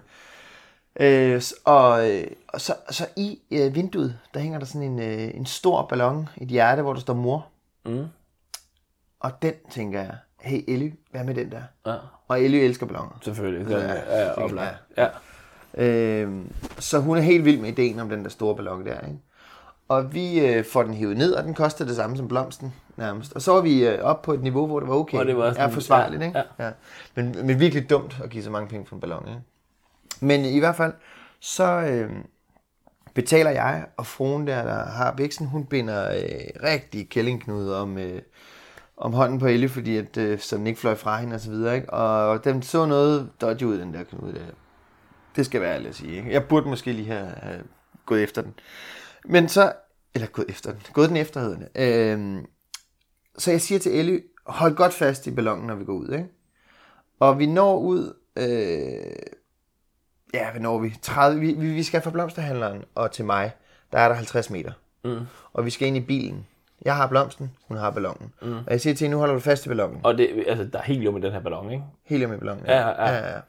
[1.00, 5.00] Øh, s- og, øh, og så, så i øh, vinduet, der hænger der sådan en,
[5.00, 7.48] øh, en stor ballon, et hjerte, hvor der står mor.
[7.86, 8.06] Mm.
[9.20, 11.62] Og den tænker jeg, hey Ellie, hvad med den der?
[11.86, 11.96] Ja,
[12.28, 13.20] Og Ellie elsker balloner.
[13.22, 13.68] selvfølgelig.
[13.72, 14.76] Ja, Ja, ja, ja, oplagt.
[14.98, 15.08] Ja.
[15.78, 16.42] Øh,
[16.80, 19.20] så hun er helt vild med ideen om den der store ballon der, ikke?
[19.88, 23.34] Og vi øh, får den hævet ned, og den koster det samme som blomsten nærmest.
[23.34, 25.18] Og så var vi øh, op på et niveau, hvor det var okay.
[25.18, 26.44] Og det var sådan- ja, forsvarligt, ja, ikke?
[26.60, 26.72] Ja.
[27.16, 29.42] Men, men virkelig dumt at give så mange penge for en ballon, ikke?
[30.22, 30.94] Men i hvert fald,
[31.40, 32.12] så øh,
[33.14, 38.22] betaler jeg, og fruen der, der har biksen, hun binder øh, rigtig kællingknude om, øh,
[38.98, 41.50] om hånden på Ellie, fordi at, øh, så den ikke fløj fra hende og så
[41.50, 41.94] videre, ikke?
[41.94, 44.46] Og den så noget dodgy ud, den der knude der.
[45.36, 46.32] Det skal være ærligt at sige, ikke?
[46.32, 47.64] Jeg burde måske lige have, have
[48.06, 48.54] gået efter den.
[49.26, 49.74] Men så,
[50.16, 51.70] eller gået efter den, gået den efter, hedder det.
[51.76, 52.44] Øh,
[53.38, 56.28] så jeg siger til Ellie, hold godt fast i ballonen, når vi går ud, ikke?
[57.20, 59.16] Og vi når ud, øh,
[60.34, 60.94] ja, hvad når vi?
[61.02, 63.52] 30, vi, vi skal fra blomsterhandleren og til mig,
[63.92, 64.72] der er der 50 meter.
[65.04, 65.18] Mm.
[65.54, 66.46] Og vi skal ind i bilen.
[66.86, 68.34] Jeg har blomsten, hun har ballonen.
[68.42, 68.54] Mm.
[68.58, 70.00] Og jeg siger til hende, nu holder du fast i ballonen.
[70.04, 71.84] Og det, altså, der er helium i den her ballon, ikke?
[72.06, 72.64] Helt med ballonen.
[72.68, 73.12] Ja, ja, ja.
[73.16, 73.40] ja, ja.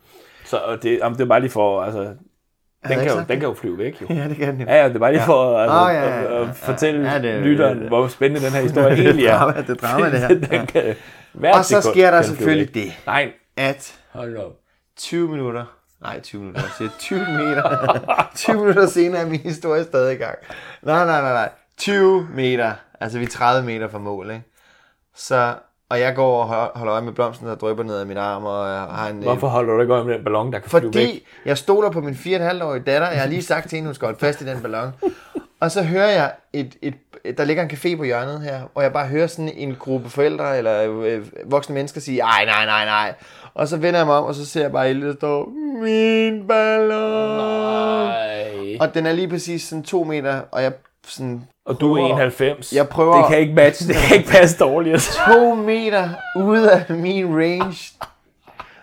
[0.45, 3.41] Så og det, jamen, det er bare lige for, altså, den kan, jo, den det?
[3.41, 4.07] kan jo flyve væk, jo.
[4.15, 4.69] Ja, det kan den.
[4.69, 6.53] Ja, ja, det er bare lige for altså, Åh, ja, ja, at, ja, at ja.
[6.53, 9.39] fortælle Ja, det- lytteren, det- hvor spændende den her historie egentlig er.
[9.39, 10.29] drama, det er drama, det her.
[10.35, 10.65] den Ja.
[10.65, 10.97] kan,
[11.55, 12.93] Og så sker der selvfølgelig det.
[13.07, 14.53] Nej, At hold op.
[14.97, 15.65] 20 minutter,
[16.03, 17.99] nej 20 minutter, jeg siger 20 meter,
[18.37, 20.39] 20 minutter senere er min historie stadig i gang.
[20.83, 24.43] Nej, nej, nej, nej, 20 meter, altså vi er 30 meter fra mål, ikke?
[25.15, 25.55] Så,
[25.89, 28.45] og jeg går og hold- holder øje med blomsten, der drypper ned af min arm,
[28.45, 29.17] og har en...
[29.19, 30.93] øh, Hvorfor holder du ikke øje med den ballon, der kan flyve væk?
[30.93, 33.09] Fordi jeg stoler på min 4,5-årige datter.
[33.11, 34.93] Jeg har lige sagt til hende, hun skal holde fast i den ballon.
[35.61, 36.95] Og så hører jeg, et, et,
[37.39, 40.59] der ligger en café på hjørnet her, og jeg bare hører sådan en gruppe forældre
[40.59, 43.15] eller øh, voksne mennesker sige, ej, nej, nej, nej.
[43.55, 45.49] Og så vender jeg mig om, og så ser jeg bare Ellie, der står,
[45.83, 47.37] min ballon.
[47.37, 48.77] Nej.
[48.81, 50.73] Og den er lige præcis sådan to meter, og jeg
[51.07, 52.73] sådan Og du er prøver- 91.
[52.73, 55.03] Jeg prøver- Det kan ikke matche, det kan ikke passe dårligt.
[55.35, 57.93] to meter ude af min range.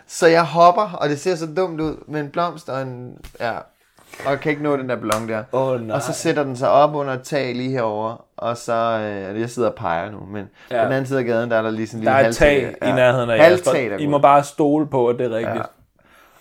[0.07, 3.17] Så jeg hopper, og det ser så dumt ud, med en blomst og en...
[3.39, 3.51] Ja,
[4.25, 5.43] og kan ikke nå den der ballon der.
[5.53, 5.95] Åh, nej.
[5.95, 8.73] Og så sætter den sig op under et tag lige herover og så...
[9.33, 10.79] Øh, jeg sidder og peger nu, men ja.
[10.81, 12.29] På den anden side af gaden, der er der lige sådan en Der lille er
[12.29, 14.11] et tag i nærheden af Halvtag, der I går.
[14.11, 15.55] må bare stole på, at det er rigtigt.
[15.55, 15.61] Ja.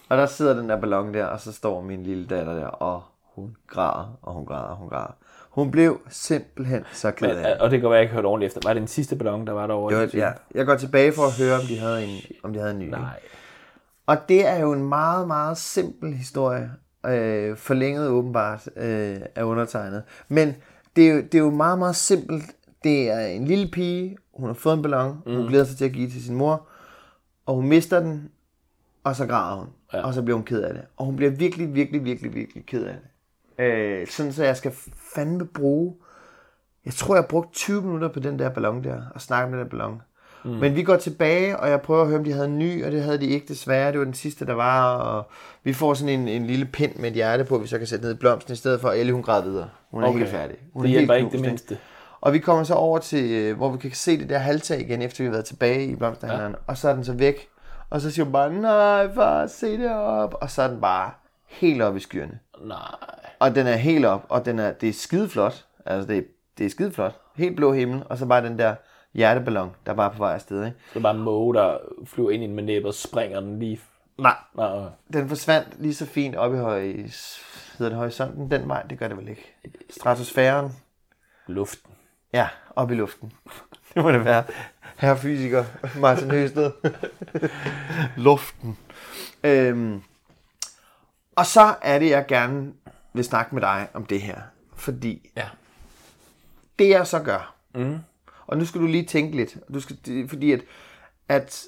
[0.09, 3.02] Og der sidder den der ballon der, og så står min lille datter der, og
[3.35, 5.16] hun græder, og hun græder, og hun græder.
[5.50, 7.61] Hun blev simpelthen så ked af det.
[7.61, 8.68] og det kan være, jeg ikke hørte ordentligt efter.
[8.68, 9.94] Var det den sidste ballon, der var derovre?
[9.94, 10.31] Jo, ja.
[10.55, 12.88] Jeg går tilbage for at høre, om de havde en, om de havde en ny.
[12.88, 13.00] Nej.
[14.07, 16.70] Og det er jo en meget, meget simpel historie,
[17.06, 20.02] øh, forlænget åbenbart øh, af undertegnet.
[20.28, 20.54] Men
[20.96, 22.44] det er, jo, det er jo meget, meget simpelt.
[22.85, 25.37] Det er en lille pige, hun har fået en ballon, mm.
[25.37, 26.68] hun glæder sig til at give til sin mor,
[27.46, 28.30] og hun mister den,
[29.04, 30.06] og så græder hun, ja.
[30.06, 30.82] Og så bliver hun ked af det.
[30.96, 33.64] Og hun bliver virkelig, virkelig, virkelig, virkelig ked af det.
[33.64, 34.72] Øh, sådan så jeg skal
[35.14, 35.94] fandme bruge,
[36.85, 39.61] jeg tror jeg har brugt 20 minutter på den der ballon der, og snakke med
[39.61, 40.02] den ballon.
[40.46, 40.52] Mm.
[40.52, 42.92] Men vi går tilbage, og jeg prøver at høre, om de havde en ny, og
[42.92, 43.90] det havde de ikke desværre.
[43.92, 45.26] Det var den sidste, der var, og
[45.64, 48.04] vi får sådan en, en lille pind med et hjerte på, vi så kan sætte
[48.04, 49.68] ned i blomsten i stedet for, og Ellie hun græder videre.
[49.90, 50.18] Hun er Okay.
[50.18, 50.56] helt færdig.
[50.72, 51.78] Hun Det er hjælper ikke det mindste.
[52.20, 55.02] Og vi kommer så over til, øh, hvor vi kan se det der halvtag igen,
[55.02, 56.59] efter vi har været tilbage i blomsterhandleren, ja.
[56.66, 57.48] og så er den så væk.
[57.90, 60.35] Og så siger hun bare, nej far, se det op.
[60.40, 61.11] Og så er den bare
[61.46, 62.38] helt op i skyerne.
[62.64, 62.78] Nej.
[63.38, 65.64] Og den er helt op, og den er, det er skide flot.
[65.87, 66.22] Altså, det er,
[66.59, 67.20] det er skide flot.
[67.37, 68.74] Helt blå himmel, og så bare den der
[69.16, 70.76] hjerteballon, der bare er på vej afsted, ikke?
[70.79, 73.59] Så er det bare en måge, der flyver ind i med næbet og springer den
[73.59, 73.81] lige.
[74.18, 74.37] Nej.
[74.55, 78.98] Nej, Den forsvandt lige så fint op i høj, hedder det horisonten den vej, det
[78.98, 79.55] gør det vel ikke.
[79.90, 80.72] Stratosfæren,
[81.46, 81.90] luften.
[82.33, 83.33] ja, op i luften.
[83.94, 84.44] Det må det være.
[84.96, 85.64] Herre fysiker,
[86.00, 86.70] Martin Høsted.
[88.16, 88.79] luften.
[89.44, 90.02] Øhm,
[91.37, 92.72] og så er det, jeg gerne
[93.12, 94.40] vil snakke med dig om det her.
[94.76, 95.48] Fordi Ja.
[96.79, 97.98] det jeg så gør, Mm.
[98.46, 100.61] Og nu skal du lige tænke lidt, du skal, det- fordi at,
[101.28, 101.64] at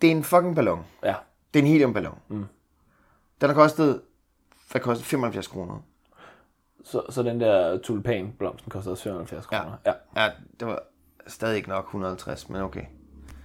[0.00, 0.84] det er en fucking ballon.
[1.04, 1.14] Ja.
[1.54, 2.18] Det er en heliumballon.
[2.28, 2.44] Mm.
[3.40, 4.00] Den har kostet,
[4.70, 5.82] hvad kostet 75 kroner.
[6.84, 9.76] Så, så den der tulipanblomsten koster også 470 kroner.
[9.86, 9.92] Ja.
[10.16, 10.30] ja.
[10.60, 10.82] det var
[11.26, 12.84] stadig ikke nok 150, men okay.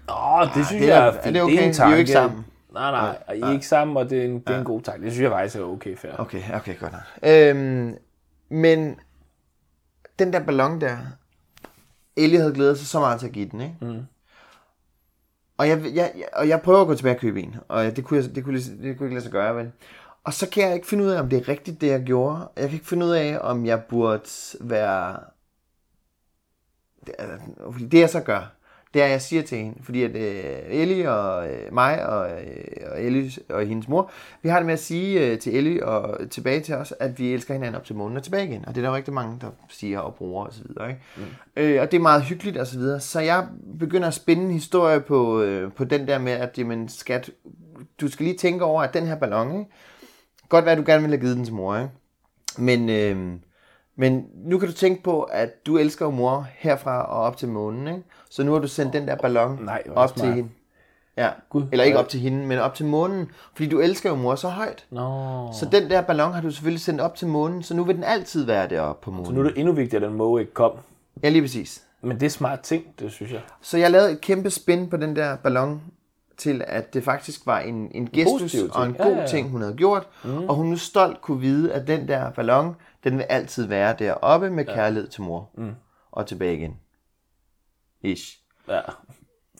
[0.10, 1.38] Åh, det synes det er- jeg er det fint.
[1.38, 1.54] okay?
[1.68, 2.46] en Vi er jo ikke sammen.
[2.74, 4.82] Nej, nej, og I er ikke sammen, og det er en, det er en god
[4.82, 5.06] tanke.
[5.06, 6.12] Det synes jeg faktisk er okay fair.
[6.18, 7.02] Okay, okay, godt nok.
[7.24, 7.96] Øhm,
[8.50, 9.00] men
[10.20, 10.98] den der ballon der,
[12.24, 13.76] Ellie havde glædet sig så meget til at give den, ikke?
[13.82, 14.02] Mm.
[15.58, 18.04] Og jeg, jeg, jeg, og jeg prøver at gå tilbage og købe en, og det
[18.04, 19.72] kunne, jeg, det kunne, det kunne ikke lade sig gøre, vel?
[20.24, 22.50] Og så kan jeg ikke finde ud af, om det er rigtigt, det jeg gjorde.
[22.56, 24.30] Jeg kan ikke finde ud af, om jeg burde
[24.62, 25.20] være...
[27.06, 27.40] Det, altså,
[27.92, 28.59] det jeg så gør,
[28.93, 32.32] det er, at jeg siger til hende, fordi at øh, Ellie og øh, mig og,
[32.32, 35.86] øh, og Ellie og hendes mor, vi har det med at sige øh, til Ellie
[35.86, 38.65] og tilbage til os, at vi elsker hinanden op til månen og tilbage igen.
[38.67, 40.89] Og det er der jo rigtig mange, der siger og bruger og så videre.
[40.89, 41.02] Ikke?
[41.17, 41.23] Mm.
[41.56, 42.99] Øh, og det er meget hyggeligt og så videre.
[42.99, 43.47] Så jeg
[43.80, 47.32] begynder at spænde en historie på, øh, på den der med, at jamen, skat,
[48.02, 49.71] du skal lige tænke over, at den her ballon, ikke?
[50.49, 51.89] godt være, at du gerne vil have givet den til mor, ikke?
[52.58, 53.39] Men, øh,
[54.00, 57.48] men nu kan du tænke på, at du elsker jo mor herfra og op til
[57.48, 58.04] månen, ikke?
[58.30, 60.36] Så nu har du sendt den der ballon Nej, op det til smart.
[60.36, 60.50] hende.
[61.18, 63.32] Ja, Gud, eller ikke op til hende, men op til månen.
[63.54, 64.86] Fordi du elsker jo mor så højt.
[64.92, 65.50] Nå.
[65.60, 68.04] Så den der ballon har du selvfølgelig sendt op til månen, så nu vil den
[68.04, 69.26] altid være deroppe på månen.
[69.26, 70.72] Så nu er det endnu vigtigere, at den måge ikke kom.
[71.24, 71.84] Ja, lige præcis.
[72.02, 73.42] Men det er smart ting, det synes jeg.
[73.62, 75.82] Så jeg lavede et kæmpe spin på den der ballon,
[76.38, 79.28] til at det faktisk var en, en gestus og en Ja, god ja, ja.
[79.28, 80.08] ting, hun havde gjort.
[80.24, 80.38] Mm.
[80.50, 84.50] Og hun nu stolt kunne vide, at den der ballon, den vil altid være deroppe
[84.50, 85.50] med kærlighed til mor.
[85.58, 85.76] Mm.
[86.12, 86.78] Og tilbage igen.
[88.02, 88.40] Ish.
[88.68, 88.82] Ja.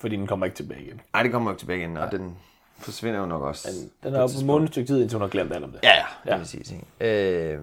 [0.02, 1.02] Fordi den kommer ikke tilbage igen.
[1.13, 2.38] Ej, det kommer jo ikke tilbage igen, og den
[2.80, 3.67] forsvinder jo nok også.
[4.04, 5.80] Den er jo på måneden stykke tid, indtil hun har glemt alt om det.
[5.84, 6.32] Ja, ja, Ja.
[6.32, 6.65] det vil sige.
[6.65, 6.84] sige.
[7.02, 7.60] Øh,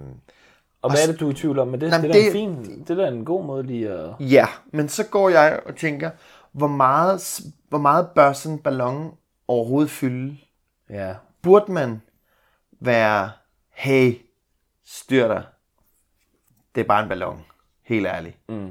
[0.83, 1.91] Og hvad er det, du er i tvivl om med det?
[1.91, 4.15] Nej, det, men er en fin, det er en god måde lige at...
[4.21, 6.11] Ja, men så går jeg og tænker,
[6.53, 9.15] hvor meget, hvor meget bør sådan en ballon
[9.49, 10.37] overhovedet fylde?
[10.91, 11.15] Ja.
[11.43, 12.03] Burde man
[12.81, 13.31] være,
[13.71, 14.15] hey,
[14.85, 15.43] styr dig.
[16.77, 17.45] Det er bare en ballon.
[17.83, 18.37] Helt ærligt.
[18.49, 18.71] Mm.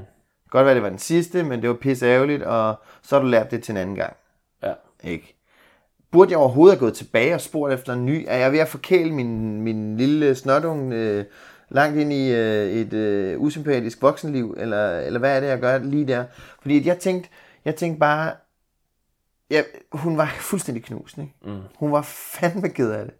[0.49, 3.27] Godt være, det var den sidste, men det var pisse ærgerligt, og så har du
[3.27, 4.15] lært det til en anden gang.
[4.63, 4.73] Ja.
[5.03, 5.35] Ikke?
[6.11, 8.25] Burde jeg overhovedet have gået tilbage og spurgt efter en ny?
[8.27, 11.25] Er jeg ved at forkæle min, min lille snotunge øh,
[11.69, 14.55] langt ind i øh, et øh, usympatisk voksenliv?
[14.57, 16.25] Eller, eller hvad er det, jeg gør lige der?
[16.61, 17.29] Fordi jeg tænkte,
[17.65, 18.31] jeg tænkte bare,
[19.51, 21.17] ja, hun var fuldstændig knust.
[21.17, 21.33] Ikke?
[21.45, 21.61] Mm.
[21.75, 23.13] Hun var fandme ked af det.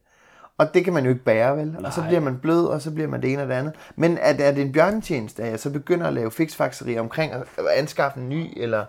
[0.57, 1.67] Og det kan man jo ikke bære, vel?
[1.67, 1.81] Nej.
[1.85, 3.73] Og så bliver man blød, og så bliver man det ene og det andet.
[3.95, 7.41] Men at, er det en bjørnetjeneste, at jeg så begynder at lave fiksfakseri omkring at
[7.57, 8.85] at anskaffe en ny, eller,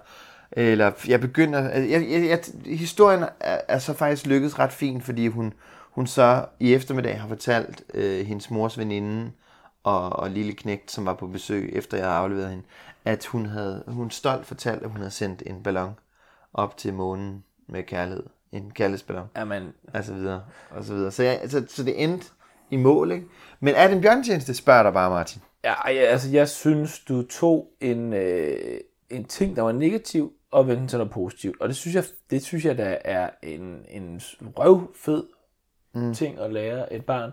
[0.53, 1.61] eller jeg begynder...
[1.79, 2.41] Jeg, jeg, jeg,
[2.77, 5.53] historien er, er så faktisk lykkedes ret fint, fordi hun,
[5.91, 9.31] hun så i eftermiddag har fortalt øh, hendes mors veninde
[9.85, 12.65] og, og lille knægt, som var på besøg, efter jeg havde afleveret hende,
[13.05, 15.99] at hun havde hun stolt fortalt, at hun havde sendt en ballon
[16.55, 18.25] op til månen med kærlighed.
[18.57, 21.11] En kærlighedsballon Jamen, og så videre, og så videre.
[21.11, 22.27] Så, jeg, så, så det endte
[22.71, 23.27] i mål, ikke?
[23.61, 25.43] Men er det en bjørntjeneste, spørger dig bare, Martin.
[25.65, 30.69] ja, ej, altså jeg synes, du tog en, øh, en ting, der var negativ, og
[30.69, 31.61] vendte til noget positivt.
[31.61, 35.25] Og det synes jeg, det synes jeg der er en, en røvfed
[35.95, 36.15] mm.
[36.15, 37.33] ting at lære et barn.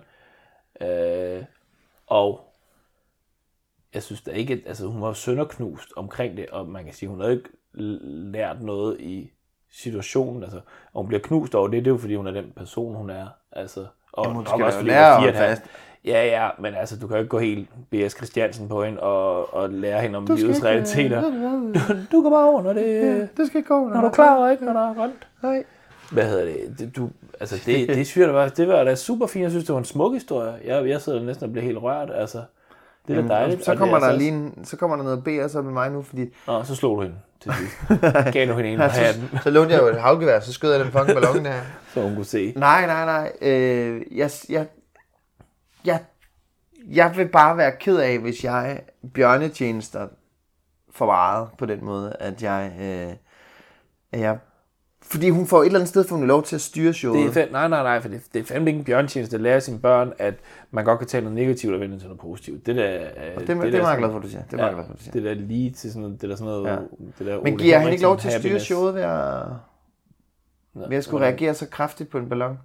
[0.81, 1.43] Øh,
[2.07, 2.53] og
[3.93, 7.09] jeg synes da ikke, at altså, hun var sønderknust omkring det, og man kan sige,
[7.09, 7.49] hun havde ikke
[8.31, 9.31] lært noget i
[9.73, 10.43] situationen.
[10.43, 10.59] Altså,
[10.93, 13.09] og hun bliver knust over det, det er jo fordi, hun er den person, hun
[13.09, 13.27] er.
[13.51, 15.62] Altså, og Jamen, hun skal også fordi lære hun er halvt.
[16.05, 18.15] Ja, ja, men altså, du kan jo ikke gå helt B.S.
[18.15, 21.21] Christiansen på hende og, og lære hende om livets realiteter.
[21.21, 21.79] Du,
[22.12, 24.65] du går bare over, når det, Det skal gå, når du er klar, og ikke
[24.65, 25.27] når der er grønt.
[25.43, 25.63] Nej.
[26.12, 26.79] Hvad hedder det?
[26.79, 27.09] det du,
[27.39, 29.43] altså, det, det synes jeg, det var, det var da super fint.
[29.43, 30.53] Jeg synes, det var en smuk historie.
[30.65, 32.12] Jeg, jeg sidder næsten og bliver helt rørt.
[32.13, 32.41] Altså,
[33.07, 33.65] det er da dejligt.
[33.65, 35.91] Så kommer er der altså lige en, så kommer der noget BS op med mig
[35.91, 38.01] nu, fordi Nå, så slog du hende til sidst.
[38.33, 40.79] Gav du hende en på så, så lånte jeg jo et havgevær, så skød jeg
[40.79, 41.61] den fucking ballon der.
[41.93, 42.53] så hun kunne se.
[42.55, 43.31] Nej, nej, nej.
[43.41, 44.67] Øh, jeg, jeg,
[45.85, 45.99] jeg,
[46.87, 48.81] jeg vil bare være ked af, hvis jeg
[49.13, 50.07] bjørnetjenester
[50.91, 53.13] for meget på den måde, at jeg, øh,
[54.11, 54.37] at jeg
[55.13, 57.36] fordi hun får et eller andet sted, får hun lov til at styre showet.
[57.36, 59.62] Det er nej, nej, nej, for det, det er fandme ikke en bjørntjeneste at lære
[59.62, 60.34] sine børn, at
[60.71, 62.65] man godt kan tage noget negativt og vende til noget positivt.
[62.65, 64.43] Det der, øh, det, det, det er der meget sådan- glad for, du siger.
[64.52, 65.12] Det er ja, glad for, du siger.
[65.12, 66.76] Det der lige til sådan noget, det der sådan noget, Ja.
[67.19, 69.43] det der Men giver han ikke lov til at styre showet ved at,
[70.89, 72.60] ved at skulle reagere så kraftigt på en ballon?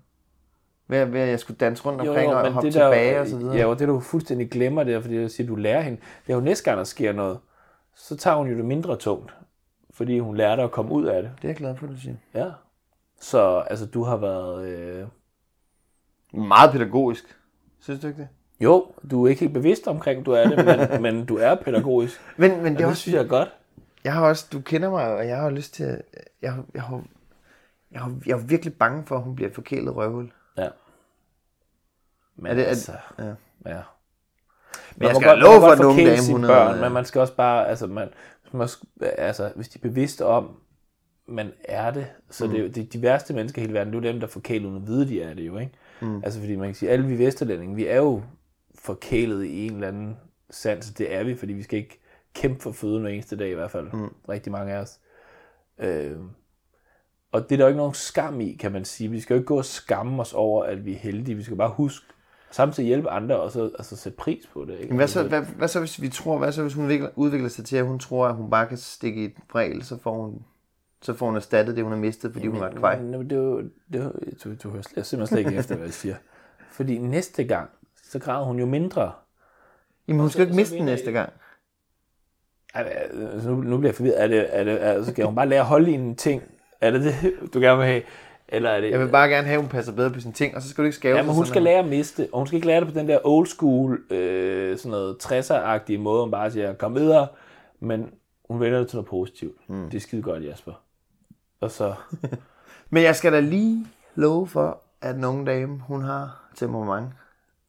[0.89, 3.37] Ved, ved at jeg skulle danse rundt omkring og hoppe det tilbage der, og så
[3.37, 3.57] videre?
[3.57, 5.99] Ja, og det du fuldstændig glemmer, det er, fordi jeg siger, du lærer hende.
[6.27, 7.39] Det er jo næste gang, der sker noget,
[7.97, 9.35] så tager hun jo det mindre tungt,
[9.99, 11.33] fordi hun lærte at komme ud af det.
[11.37, 12.15] Det er jeg glad for, at du siger.
[12.35, 12.51] Ja.
[13.21, 14.69] Så altså, du har været...
[14.69, 15.07] Øh...
[16.35, 17.39] Meget pædagogisk.
[17.81, 18.29] Synes du ikke det?
[18.61, 22.21] Jo, du er ikke helt bevidst omkring, du er det, men, men du er pædagogisk.
[22.37, 23.49] Men, men det Og er det også, synes jeg er godt.
[24.05, 26.03] jeg har også, du kender mig, og jeg har lyst til at,
[26.43, 27.03] jeg, har- jeg, har,
[27.93, 30.31] jeg, har, jeg er virkelig bange for, at hun bliver forkælet røvhul.
[30.59, 30.69] Ja.
[32.37, 33.25] Men Er det- er- altså, ja.
[33.67, 33.81] ja.
[34.97, 37.05] Men jeg må skal love man for, at nogle sine hun er- børn, men man
[37.05, 38.09] skal også bare, altså, man,
[38.55, 40.61] sk- altså, hvis de er bevidste om,
[41.27, 42.51] man er det, så mm.
[42.51, 44.69] det, er det, de værste mennesker i hele verden, det er jo dem, der forkæler
[44.69, 45.73] uden at vide, de er det jo, ikke?
[46.03, 46.17] Mm.
[46.25, 48.23] Altså, fordi man kan sige, alle vi vesterlændinge, vi er jo
[48.75, 50.17] forkælet i en eller anden
[50.51, 52.01] sans, det er vi, fordi vi skal ikke
[52.35, 54.15] kæmpe for føden hver eneste dag i hvert fald, mm.
[54.29, 55.01] rigtig mange af os.
[55.79, 56.17] Øh,
[57.33, 59.11] og det er der jo ikke nogen skam i, kan man sige.
[59.11, 61.35] Vi skal jo ikke gå og skamme os over, at vi er heldige.
[61.35, 62.07] Vi skal bare huske,
[62.51, 64.75] samtidig hjælpe andre og så altså, sætte pris på det.
[64.75, 64.89] Ikke?
[64.89, 67.49] Men hvad så, hvad, hvad så, hvis vi tror, hvad så, hvis hun udvikler, udvikler
[67.49, 70.15] sig til, at hun tror, at hun bare kan stikke i et bræl, så får
[70.15, 70.43] hun
[71.03, 73.01] Så får hun erstattet det, hun har mistet, fordi hun var et kvej.
[73.01, 74.13] Men det var, det var,
[74.45, 76.15] du, du hører slet- simpelthen slet ikke efter, hvad jeg siger.
[76.71, 77.71] Fordi næste gang,
[78.05, 79.13] så græder hun jo mindre.
[80.09, 81.33] Jamen, hun skal jo ikke miste den næste gang.
[82.75, 84.23] Altså, nu, nu bliver jeg forvirret.
[84.23, 86.43] Er det, er det, er, så skal hun bare lære at holde i en ting?
[86.81, 87.15] Er det det,
[87.55, 88.03] du gerne vil have?
[88.49, 88.91] Eller er det...
[88.91, 90.83] Jeg vil bare gerne have, at hun passer bedre på sine ting, og så skal
[90.83, 91.65] du ikke skæve Ja, men hun skal her.
[91.65, 94.79] lære at miste, og hun skal ikke lære det på den der old school, øh,
[94.79, 97.27] sådan noget 60'er-agtige måde, hun bare siger, kom videre,
[97.81, 98.11] men
[98.51, 99.57] hun vender det til noget positivt.
[99.69, 99.91] Mm.
[99.91, 100.73] Det er skide godt, Jasper.
[101.61, 101.95] Og så,
[102.91, 107.09] Men jeg skal da lige love for, at unge dame, hun har temperament.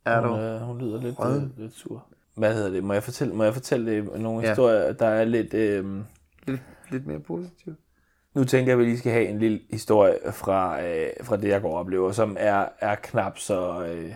[0.06, 0.44] Er hun, du?
[0.46, 1.42] øh, hun lyder lidt, Rød.
[1.42, 2.06] øh, lidt sur.
[2.36, 2.84] Hvad hedder det?
[2.84, 4.48] Må jeg fortælle, må jeg fortælle det, nogle Ja.
[4.48, 5.54] historier, der er lidt...
[5.54, 5.86] Øh,
[6.48, 6.62] Lidt,
[6.92, 7.74] lidt mere positiv.
[8.40, 11.48] Nu tænker jeg, at vi lige skal have en lille historie fra, øh, fra det,
[11.50, 13.86] jeg går og oplever, som er, er knap så...
[13.86, 14.14] Øh,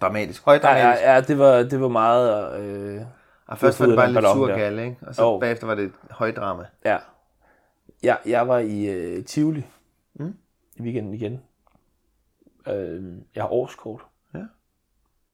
[0.00, 0.44] Dramatisk.
[0.44, 1.02] Højt ja, dramatisk.
[1.04, 2.60] ja, det var, det var meget...
[2.60, 3.00] Øh,
[3.46, 4.56] Og først var det bare lidt ballon sur der.
[4.58, 4.96] galle, ikke?
[5.06, 5.38] Og så Jo.
[5.38, 6.64] bagefter var det et højdrama.
[6.84, 6.98] Ja.
[8.02, 9.66] Jeg, jeg var i øh, Tivoli
[10.14, 10.34] mm.
[10.76, 11.40] i weekenden igen.
[12.68, 14.00] Øh, jeg har årskort.
[14.34, 14.40] Ja.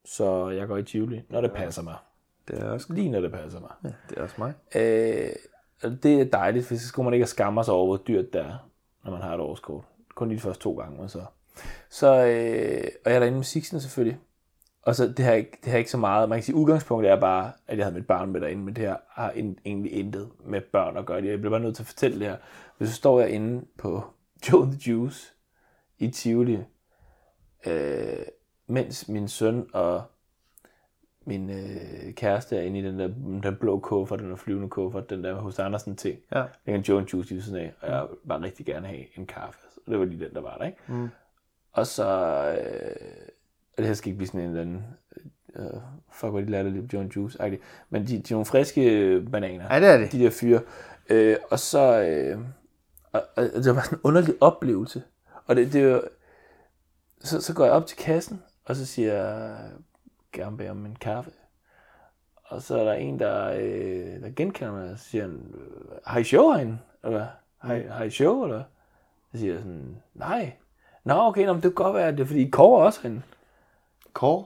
[0.05, 1.97] Så jeg går i Tivoli, når det passer mig.
[2.49, 3.71] Det er også, Lige når det passer mig.
[3.85, 4.53] ja, det er også mig.
[4.75, 5.31] Øh,
[5.83, 8.41] Altså, det er dejligt, for så skulle man ikke skamme sig over, hvor dyrt det
[8.41, 8.69] er,
[9.05, 9.85] når man har et årskort.
[10.15, 11.23] Kun lige de første to gange, og så.
[11.91, 14.19] Så, øh, og jeg er derinde med Sixten selvfølgelig.
[14.83, 16.29] Og så det her, ikke, det her ikke så meget.
[16.29, 18.85] Man kan sige, udgangspunktet er bare, at jeg havde mit barn med derinde, men det
[18.85, 21.25] her har en- egentlig intet med børn at gøre.
[21.25, 22.37] Jeg bliver bare nødt til at fortælle det her.
[22.79, 24.03] Hvis så står jeg inde på
[24.53, 25.33] Joe the Juice
[25.99, 26.59] i Tivoli,
[27.67, 28.23] øh,
[28.67, 30.03] mens min søn og
[31.25, 33.07] min øh, kæreste er inde i den der
[33.43, 36.19] den blå kuffert, den der flyvende kuffert, den der hos Andersen ting.
[36.35, 36.45] Ja.
[36.67, 39.19] Er en Joe and Juice i siden af, og jeg vil bare rigtig gerne have
[39.19, 39.59] en kaffe.
[39.87, 40.79] Og det var lige den, der var der, ikke?
[40.89, 41.09] Mm.
[41.73, 42.05] Og så,
[42.59, 43.27] øh,
[43.73, 44.85] og det her skal ikke blive sådan en eller anden,
[45.57, 45.81] øh,
[46.13, 47.61] fuck, hvor de lærte lidt Joe and Juice, -agtigt.
[47.91, 49.75] men de, de er nogle friske bananer.
[49.75, 50.13] Ja, det er det.
[50.13, 50.61] De der fyre.
[51.11, 52.39] Øh, og så, øh,
[53.13, 55.03] og, og, det var sådan en underlig oplevelse.
[55.47, 56.03] Og det, det var,
[57.21, 59.57] så, så går jeg op til kassen, og så siger jeg,
[60.33, 61.31] gerne bede om en kaffe.
[62.45, 65.33] Og så er der en, der, øh, der genkender mig, og siger øh,
[66.07, 66.79] har I show herinde?
[67.05, 67.27] Eller,
[67.59, 68.63] har, I- har I show, eller?
[69.33, 70.53] Så siger jeg sådan, nej.
[71.05, 73.23] Nå, okay, nå, det kan godt være, det er fordi Kåre også herinde.
[74.13, 74.45] Kåre?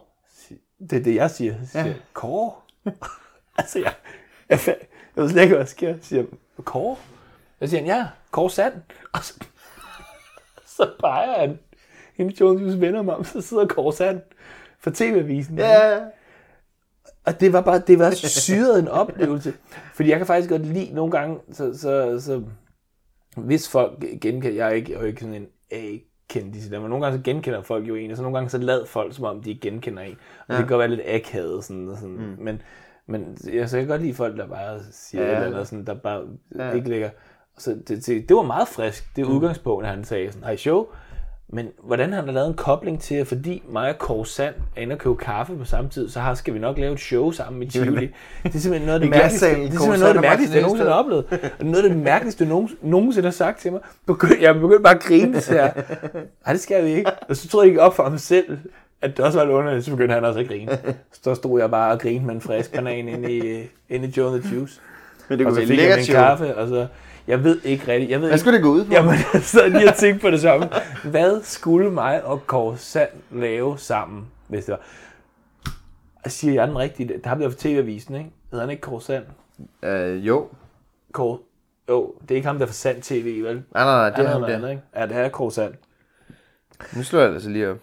[0.91, 1.55] Det er det, jeg siger.
[1.65, 2.53] Så siger jeg, Kåre?
[3.59, 3.95] altså, jeg,
[4.49, 5.97] jeg, fa- jeg ved slet ikke, hvad der sker.
[5.97, 6.97] Så siger jeg, Kåre?
[7.59, 8.75] Så siger han, ja, Kåre Sand.
[9.15, 9.35] Og så,
[10.67, 11.59] så peger han
[12.17, 14.21] hende Jones venner mig så sidder Kåre Sand
[14.87, 15.59] for TV-avisen.
[15.59, 15.99] Ja,
[17.25, 19.53] Og det var bare, det var syret en oplevelse.
[19.95, 22.43] Fordi jeg kan faktisk godt lide nogle gange, så, så, så
[23.37, 27.19] hvis folk genkender, jeg er ikke, jeg er ikke sådan en A-kendis, men nogle gange
[27.19, 29.51] så genkender folk jo en, og så nogle gange så lad folk, som om de
[29.51, 30.17] ikke genkender en.
[30.41, 30.55] Og ja.
[30.55, 32.17] det kan godt være lidt akavet, sådan, og sådan.
[32.17, 32.37] Mm.
[32.39, 32.63] men,
[33.07, 35.31] men jeg, så jeg kan godt lide folk, der bare siger ja.
[35.31, 36.23] Et eller andet, sådan, der bare
[36.59, 36.73] ja.
[36.73, 37.11] Ikke ligger.
[37.59, 40.87] Så det, det, det, var meget frisk, det udgangspunkt, at han sagde sådan, hej show,
[41.49, 44.81] men hvordan han har lavet en kobling til, at fordi mig og Kåre Sand er
[44.81, 47.31] inde og købe kaffe på samme tid, så har, skal vi nok lave et show
[47.31, 48.11] sammen i Tivoli.
[48.43, 50.55] Det er simpelthen noget af det mærkeligste, det er simpelthen noget af det og mærkeligste,
[50.57, 51.25] jeg nogensinde har oplevet.
[51.33, 53.81] Og det noget af det mærkeligste, du nogen, nogensinde har sagt til mig.
[54.11, 55.73] Begy- Jeg begyndte bare at grine, så jeg,
[56.47, 57.11] nej, det skal vi ikke.
[57.29, 58.59] Og så troede jeg ikke op for ham selv,
[59.03, 60.79] at det også var lidt underligt, så begyndte han også at grine.
[61.23, 64.39] Så stod jeg bare og grinede med en frisk banan inde i, inde i Joe
[64.41, 64.81] the Juice.
[65.29, 66.87] Men det Og kunne så være fik jeg min kaffe, og så,
[67.27, 68.93] jeg ved ikke rigtigt, jeg ved Hvad ikke, skulle det gå ud på?
[68.93, 70.69] Jamen, jeg sad lige og tænkte på det samme.
[71.11, 74.81] Hvad skulle mig og Kåre Sand lave sammen, hvis det var?
[76.25, 77.09] Jeg siger jeg den rigtige?
[77.09, 78.31] Det har vi fra TV-avisen, ikke?
[78.51, 79.25] Hedder han ikke Kåre Sand?
[79.83, 80.49] Øh, jo.
[81.13, 81.39] Kåre.
[81.89, 83.55] Jo, det er ikke ham, der er fra Sand TV, vel?
[83.55, 84.49] Nej, nej, nej, det er er ham der.
[84.49, 84.83] andet, ikke?
[84.97, 85.75] Ja, det er Kåre Sand.
[86.97, 87.79] Nu slår jeg altså lige op.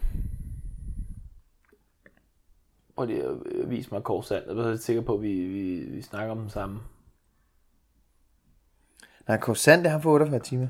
[2.95, 4.43] Prøv lige at vise mig Kåre Sand.
[4.47, 6.79] Jeg er sikker på, at vi, vi, vi snakker om den samme.
[9.27, 10.67] Nej, Kåre Sand, det er ham for 48 timer.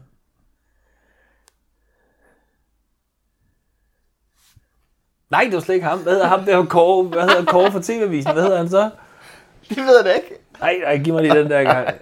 [5.29, 5.99] Nej, det var slet ikke ham.
[5.99, 7.07] Hvad hedder ham der Kåre?
[7.07, 8.33] Hvad hedder Kåre fra TV-avisen?
[8.33, 8.89] Hvad hedder han så?
[9.69, 10.35] Det ved jeg da ikke.
[10.59, 11.97] Nej, nej, giv mig lige den der gang.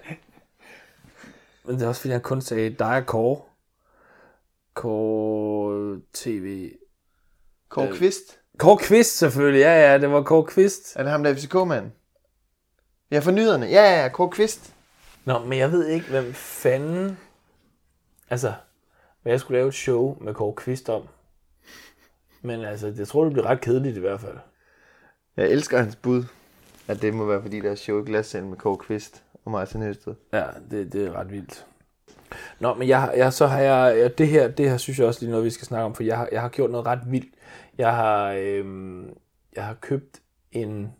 [1.64, 3.40] Men det er også fordi, han kun sagde dig og Kåre.
[4.74, 6.70] Kåre TV.
[7.68, 7.94] Kåre Øh.
[7.94, 8.38] Kvist.
[8.58, 10.96] Kåre Kvist selvfølgelig, ja ja, det var Kåre Kvist.
[10.96, 11.90] Er det ham der FCK-mand?
[13.10, 13.66] Ja, for nyhederne.
[13.66, 14.74] Ja, ja, ja, Kåre Kvist.
[15.24, 17.18] Nå, men jeg ved ikke, hvem fanden...
[18.30, 18.52] Altså,
[19.22, 21.02] hvad jeg skulle lave et show med Kåre Kvist om.
[22.42, 24.36] Men altså, jeg tror, det bliver ret kedeligt i hvert fald.
[25.36, 26.24] Jeg elsker hans bud.
[26.88, 29.82] At det må være, fordi der er show i glassalen med Kåre Kvist og Martin
[29.82, 30.14] Høsted.
[30.32, 31.66] Ja, det, det er ret vildt.
[32.60, 35.20] Nå, men jeg, jeg, så har jeg, jeg, det her, det her synes jeg også
[35.20, 37.34] lige noget, vi skal snakke om, for jeg har, jeg har gjort noget ret vildt.
[37.78, 39.10] Jeg har, øhm,
[39.56, 40.92] jeg har købt en,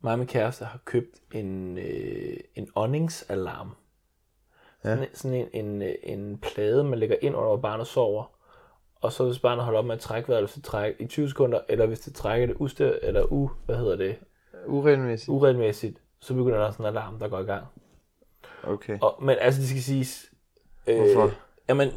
[0.00, 3.70] mig og min kæreste har købt en, øh, en åndingsalarm,
[4.82, 8.24] Sådan, sådan en, en, øh, en plade, man lægger ind under, hvor barnet sover.
[9.00, 11.28] Og så hvis barnet holder op med at trække vejret, hvis det trækker i 20
[11.28, 14.16] sekunder, eller hvis det trækker det uste, eller u, hvad hedder det,
[14.66, 15.28] Uregelmæssigt.
[15.28, 17.66] uregelmæssigt, så begynder der sådan en alarm, der går i gang.
[18.64, 18.98] Okay.
[19.00, 20.30] Og, men altså, det skal siges...
[20.86, 21.34] Øh, Hvorfor?
[21.68, 21.88] Jamen,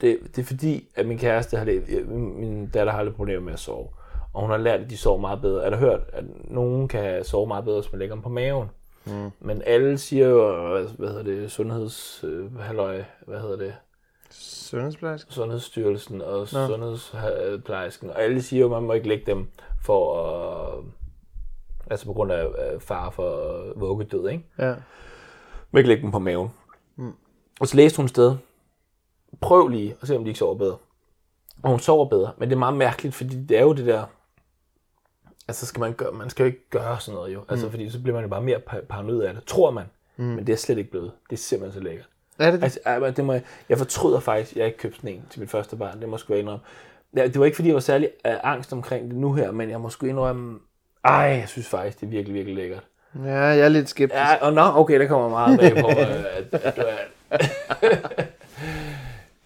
[0.00, 3.40] det, det er fordi, at min kæreste har det, min, min datter har lidt problemer
[3.40, 3.88] med at sove.
[4.32, 5.62] Og hun har lært, at de sover meget bedre.
[5.62, 8.68] Jeg har hørt, at nogen kan sove meget bedre, hvis man lægger dem på maven.
[9.06, 9.30] Mm.
[9.40, 12.24] Men alle siger jo, hvad, hedder det, sundheds...
[12.24, 13.74] Øh, halløj, hvad hedder det?
[14.30, 15.32] Sundhedsplejerske?
[15.32, 18.10] Sundhedsstyrelsen og sundhedsplejersken.
[18.10, 19.50] Og alle siger jo, at man må ikke lægge dem
[19.82, 20.84] for at...
[21.90, 24.44] Altså på grund af af far for vuggedød, ikke?
[24.58, 24.74] Ja.
[25.70, 26.48] må ikke lægge dem på maven.
[26.96, 27.12] Mm.
[27.60, 28.36] Og så læste hun et sted,
[29.40, 30.76] prøv lige at se, om de ikke sover bedre.
[31.62, 34.04] Og hun sover bedre, men det er meget mærkeligt, fordi det er jo det der,
[35.50, 37.70] altså skal man, gøre, man skal jo ikke gøre sådan noget jo, altså Mm.
[37.70, 39.84] fordi så bliver man jo bare mere pa- paranoid af det, tror man,
[40.16, 40.24] mm.
[40.24, 42.06] men det er slet ikke blevet, det er simpelthen så lækkert.
[42.38, 42.78] Er det det?
[42.84, 45.50] Altså, det må jeg, jeg fortryder faktisk, at jeg ikke købte sådan en til mit
[45.50, 46.64] første barn, det må jeg sgu indrømme.
[47.16, 49.70] Ja, det var ikke fordi, jeg var særlig uh, angst omkring det nu her, men
[49.70, 50.58] jeg må sgu indrømme,
[51.04, 52.82] ej, jeg synes faktisk, det er virkelig, virkelig lækkert.
[53.24, 54.16] Ja, jeg er lidt skeptisk.
[54.20, 56.96] Ja, og nå, okay, der kommer meget bag på, øh, at, at du er...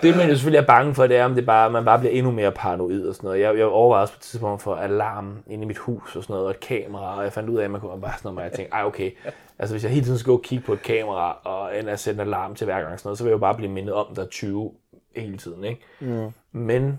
[0.04, 2.12] det, man jo selvfølgelig er bange for, det er, om det bare, man bare bliver
[2.12, 3.40] endnu mere paranoid og sådan noget.
[3.40, 6.34] Jeg, jeg overvejede også på et tidspunkt for alarm inde i mit hus og sådan
[6.34, 8.38] noget, og et kamera, og jeg fandt ud af, at man kunne bare sådan noget,
[8.38, 9.10] og jeg tænkte, ej okay,
[9.58, 12.00] altså hvis jeg hele tiden skal gå og kigge på et kamera, og end at
[12.00, 13.94] sætte en alarm til hver gang, sådan noget, så vil jeg jo bare blive mindet
[13.94, 14.72] om, der er 20
[15.16, 15.80] hele tiden, ikke?
[16.00, 16.30] Mm.
[16.52, 16.98] Men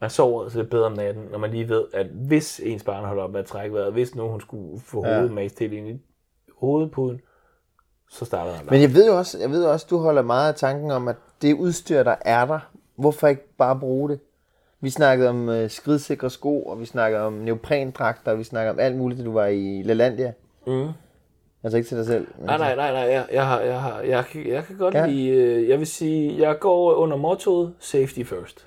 [0.00, 3.04] man sover så lidt bedre om natten, når man lige ved, at hvis ens barn
[3.04, 5.14] holder op med at trække vejret, hvis nu hun skulle få Ja.
[5.14, 6.00] hovedet mast til ind i
[6.60, 7.20] hovedpuden,
[8.10, 10.48] så starter en Men jeg ved jo også, jeg ved jo også, du holder meget
[10.48, 12.58] af tanken om, at det udstyr, der er der,
[12.96, 14.20] hvorfor ikke bare bruge det?
[14.80, 18.78] Vi snakkede om øh, skridsikre sko, og vi snakkede om neoprendragter, og vi snakkede om
[18.78, 20.32] alt muligt, da du var i Lalandia.
[20.66, 20.88] Mm.
[21.64, 22.26] Altså ikke til dig selv.
[22.38, 25.06] Nej, nej, nej, nej, jeg, jeg, har, jeg, har, jeg, kan, jeg kan godt Ja.
[25.06, 28.66] lide, øh, jeg vil sige, jeg går under mottoet safety first.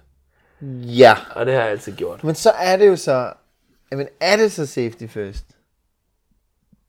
[0.85, 2.23] Ja, Og det har jeg altid gjort.
[2.23, 3.33] men så er det jo så,
[3.91, 5.45] jamen er det så safety first?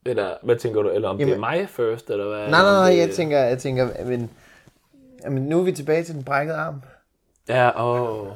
[0.06, 2.38] Eller, hvad tænker du, eller om Jamen- det er mig first, eller hvad?
[2.38, 4.30] Nej, nej, nej, jeg tænker, jeg tænker, men,
[5.24, 6.82] jamen, nu er vi tilbage til den brækkede arm.
[7.48, 8.26] Ja, åh.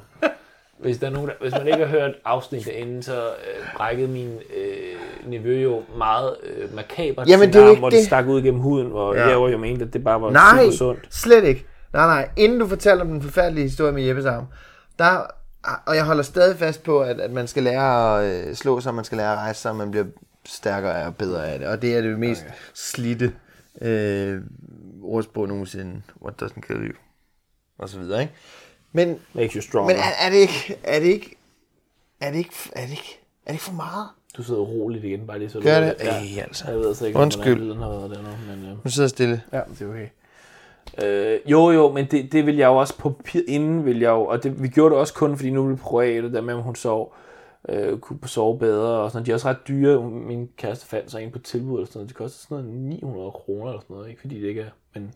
[0.78, 4.08] Hvis, der er nogen, der, hvis man ikke har hørt afsnittet inden, så øh, brækkede
[4.08, 8.06] min øh, nevø jo meget øh, makabert Jamen, det er arm, hvor det det.
[8.06, 9.28] stak ud gennem huden, hvor Ja.
[9.28, 11.14] jeg var jo mente, at det bare var Nej, super sundt.
[11.14, 11.66] slet ikke.
[11.92, 12.28] Nej, nej.
[12.36, 14.44] Inden du fortæller om den forfærdelige historie med Jeppes arm,
[14.98, 15.26] der,
[15.86, 18.94] og jeg holder stadig fast på, at, at man skal lære at øh, slå sig,
[18.94, 20.06] man skal lære at rejse sig, og man bliver
[20.46, 21.68] stærkere og bedre af det.
[21.68, 22.54] Og det er det mest okay.
[22.74, 23.32] slidte
[23.82, 24.40] øh,
[25.04, 26.02] ordsprog nogensinde.
[26.22, 26.94] What doesn't kill you.
[27.78, 28.32] Og så videre, ikke?
[28.92, 29.94] Men, Makes you stronger.
[29.94, 31.36] men er, er, det ikke, er det ikke,
[32.20, 34.08] er det ikke, er det ikke, er det ikke for meget?
[34.36, 35.96] Du sidder roligt igen, bare lige så Gør du det?
[36.00, 36.64] Ja, Ej, altså.
[36.68, 37.44] Jeg ved altså ikke, Undskyld.
[37.44, 38.70] hvordan lyden har været der nu, men...
[38.70, 38.84] Øh.
[38.84, 39.42] Nu sidder jeg stille.
[39.52, 40.08] Ja, det er okay.
[41.02, 44.08] Øh, jo, jo, men det, det vil jeg jo også på papir, inden vil jeg
[44.10, 46.32] jo, og det, vi gjorde det også kun, fordi nu ville vi prøve af det
[46.32, 47.14] der med, om hun sov,
[47.68, 49.26] øh, kunne sove bedre, og sådan noget.
[49.26, 50.02] De er også ret dyre.
[50.10, 52.08] Min kæreste fandt sig en på tilbud, eller sådan noget.
[52.08, 55.14] Det koster sådan noget 900 kroner, eller sådan noget, ikke fordi det ikke er, men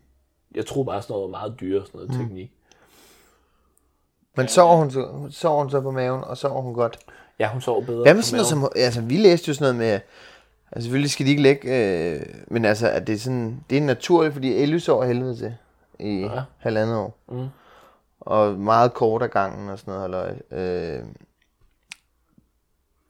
[0.54, 2.18] jeg tror bare sådan noget meget dyre, sådan noget mm.
[2.18, 2.52] teknik.
[4.36, 6.98] Men sover hun, så, sover hun så på maven, og sover hun godt?
[7.38, 8.02] Ja, hun sov bedre.
[8.02, 10.00] Hvad med sådan noget som, altså vi læste jo sådan noget med,
[10.72, 13.82] altså selvfølgelig skal de ikke lægge, øh, men altså at det er sådan, det er
[13.82, 15.54] naturligt, fordi Elly sover helvede til
[15.98, 16.34] i ja.
[16.34, 16.42] Ja.
[16.58, 17.18] halvandet år.
[17.28, 17.48] Mm.
[18.20, 20.36] Og meget kort af gangen og sådan noget, halløj.
[20.50, 21.04] øh,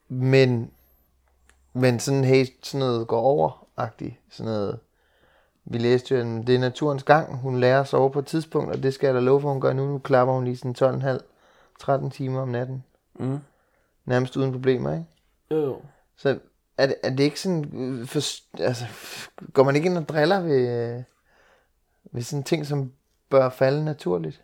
[0.07, 0.71] men,
[1.73, 4.79] men sådan, hey, sådan noget går over-agtigt, sådan noget,
[5.71, 8.83] vi læste jo, det er naturens gang, hun lærer at sove på et tidspunkt, og
[8.83, 11.19] det skal jeg da love for, hun gør nu, nu klapper hun lige sådan
[11.81, 12.83] 12,5-13 timer om natten,
[13.19, 13.39] Mm.
[14.05, 15.05] nærmest uden problemer, ikke?
[15.51, 15.77] Jo, jo.
[16.17, 16.37] Så
[16.77, 18.19] er det, er det ikke sådan, øh, for,
[18.63, 18.85] altså,
[19.53, 21.03] går man ikke ind og driller ved, øh,
[22.11, 22.91] ved sådan ting, som
[23.29, 24.41] bør falde naturligt?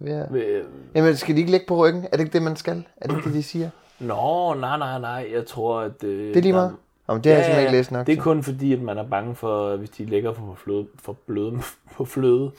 [0.00, 2.04] Ved at, Ved, jamen, skal de ikke ligge på ryggen?
[2.04, 2.86] Er det ikke det, man skal?
[2.96, 3.70] Er det ikke det, de siger?
[3.98, 5.28] Nå, nej, nej, nej.
[5.32, 6.04] Jeg tror, at...
[6.04, 6.76] Øh, Det er lige meget.
[7.08, 8.22] Jamen, det har jeg simpelthen ikke læst nok Det er til.
[8.22, 11.58] kun fordi, at man er bange for, hvis de ligger på fløde, for bløde,
[11.96, 12.50] på fløde.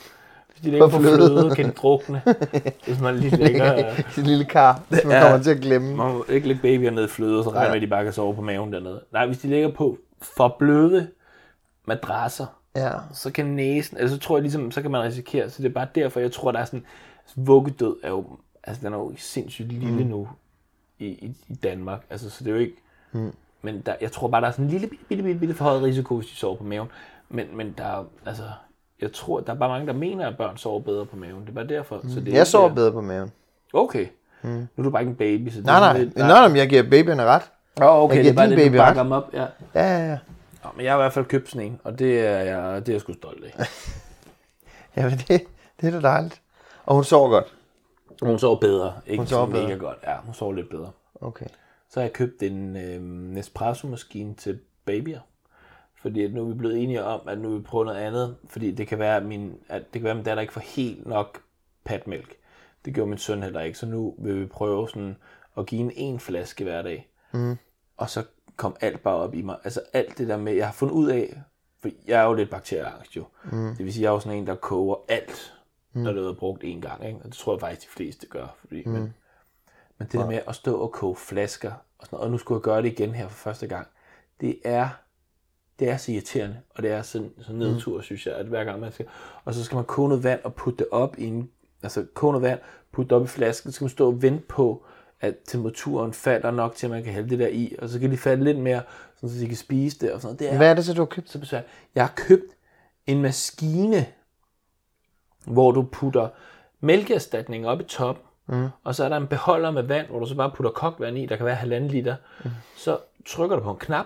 [0.51, 1.15] Hvis de ligger På på fløde.
[1.17, 2.21] fløde, kan de drukne.
[2.88, 3.93] hvis man lige ligger...
[4.12, 5.21] Sit lille kar, som man Ja.
[5.23, 5.95] kommer til at glemme.
[5.95, 7.69] Man må ikke lægge babyer ned i fløde, og så regner Ja.
[7.69, 9.01] med, at de bare kan sove på maven dernede.
[9.12, 11.07] Nej, hvis de ligger på for bløde
[11.85, 12.91] madrasser, Ja.
[13.13, 15.73] så kan næsen, altså så tror jeg ligesom, så kan man risikere, så det er
[15.73, 16.83] bare derfor, jeg tror, der er sådan,
[17.23, 18.25] altså, vuggedød er jo,
[18.63, 20.10] altså den er jo sindssygt lille mm.
[20.10, 20.27] nu
[21.00, 22.75] i, i, i Danmark, altså så det er jo ikke,
[23.12, 23.31] mm.
[23.62, 25.83] Men der, jeg tror bare, der er sådan en lille, bitte, bitte, bitte, bitte forhøjet
[25.83, 26.87] risiko, hvis de sover på maven,
[27.29, 28.43] men, men der er, altså,
[29.01, 31.49] jeg tror, der er bare mange, der mener, at børn sover bedre på maven, det
[31.49, 31.99] er bare derfor.
[32.03, 32.10] Mm.
[32.10, 33.31] Så det er Jeg sover bedre på maven.
[33.73, 34.07] Okay,
[34.41, 34.49] mm.
[34.49, 35.97] nu er du bare ikke en baby, så Nej, nej.
[35.97, 37.51] lidt- Nå, nej, men jeg giver babyerne ret.
[37.81, 39.05] Åh, okay, Jeg det er giver bare din det, du baby bakker ret.
[39.05, 39.45] dem op, ja.
[39.75, 40.17] Ja, ja, ja.
[40.63, 42.89] Nå, men jeg har i hvert fald købt sådan en, og det er jeg, det
[42.89, 43.65] er jeg sgu stolt af.
[44.97, 45.41] Jamen, det,
[45.81, 46.41] det er da dejligt.
[46.85, 47.53] Og hun sover godt.
[48.21, 48.93] Hun sover bedre.
[49.05, 49.79] Ikke Hun sover sover mega bedre.
[49.87, 49.97] godt.
[50.07, 50.89] Ja, hun sover lidt bedre.
[51.21, 51.45] Okay.
[51.90, 53.02] Så har jeg købt en øh,
[53.33, 55.19] Nespresso-maskine til babyer.
[56.02, 58.35] Fordi at nu er vi blevet enige om, at nu vil vi prøve noget andet.
[58.48, 60.62] Fordi det kan være, at min, at det kan være, at min datter ikke får
[60.62, 61.42] helt nok
[61.83, 62.35] patmælk.
[62.85, 63.77] Det gjorde min søn heller ikke.
[63.77, 65.15] Så nu vil vi prøve sådan
[65.58, 67.10] at give en en flaske hver dag.
[67.33, 67.58] Mm.
[67.98, 68.23] Og så
[68.56, 69.58] kom alt bare op i mig.
[69.63, 71.42] Altså alt det der med, jeg har fundet ud af,
[71.79, 73.23] for jeg er jo lidt bakterieangst jo.
[73.52, 73.75] Mm.
[73.75, 75.54] Det vil sige, jeg er jo sådan en, der koger alt,
[75.94, 76.02] mm.
[76.02, 77.06] når det er brugt en gang.
[77.06, 77.19] Ikke?
[77.19, 78.56] Og det tror jeg faktisk, de fleste gør.
[78.60, 78.92] Fordi, mm.
[78.92, 79.13] men,
[80.00, 82.58] men det der med at stå og koge flasker, og, sådan noget, og nu skulle
[82.58, 83.87] jeg gøre det igen her for første gang,
[84.41, 84.89] det er,
[85.79, 88.04] det er så irriterende, og det er sådan, så nedtur, mm.
[88.04, 89.06] synes jeg, at hver gang man skal,
[89.45, 91.50] og så skal man koge noget vand og putte det op i en,
[91.83, 92.60] altså koge noget vand,
[92.91, 94.85] putte det op i flasken, så skal man stå og vente på,
[95.21, 98.12] at temperaturen falder nok til, at man kan hælde det der i, og så kan
[98.12, 98.81] de falde lidt mere,
[99.15, 100.39] sådan, så de kan spise det og sådan noget.
[100.39, 101.29] Det er Hvad er det så, du har købt?
[101.29, 101.71] så besværligt.
[101.95, 102.56] Jeg har købt
[103.08, 104.06] en maskine,
[105.45, 106.29] hvor du putter
[106.79, 108.67] mælkeerstatning op i toppen, mm.
[108.83, 111.17] og så er der en beholder med vand, hvor du så bare putter kogt vand
[111.17, 112.15] i, der kan være halvanden liter.
[112.43, 112.50] Mm.
[112.75, 114.06] Så trykker du på en knap,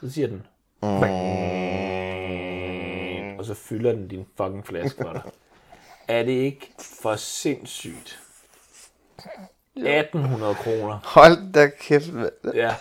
[0.00, 0.46] så siger den,
[0.82, 0.88] mm.
[3.38, 5.22] og så fylder den din fucking flaske for dig.
[6.08, 6.70] er det ikke
[7.02, 8.18] for sindssygt?
[9.76, 10.98] 1800 kroner.
[11.04, 12.12] Hold da kæft.
[12.12, 12.32] mand.
[12.54, 12.74] Ja.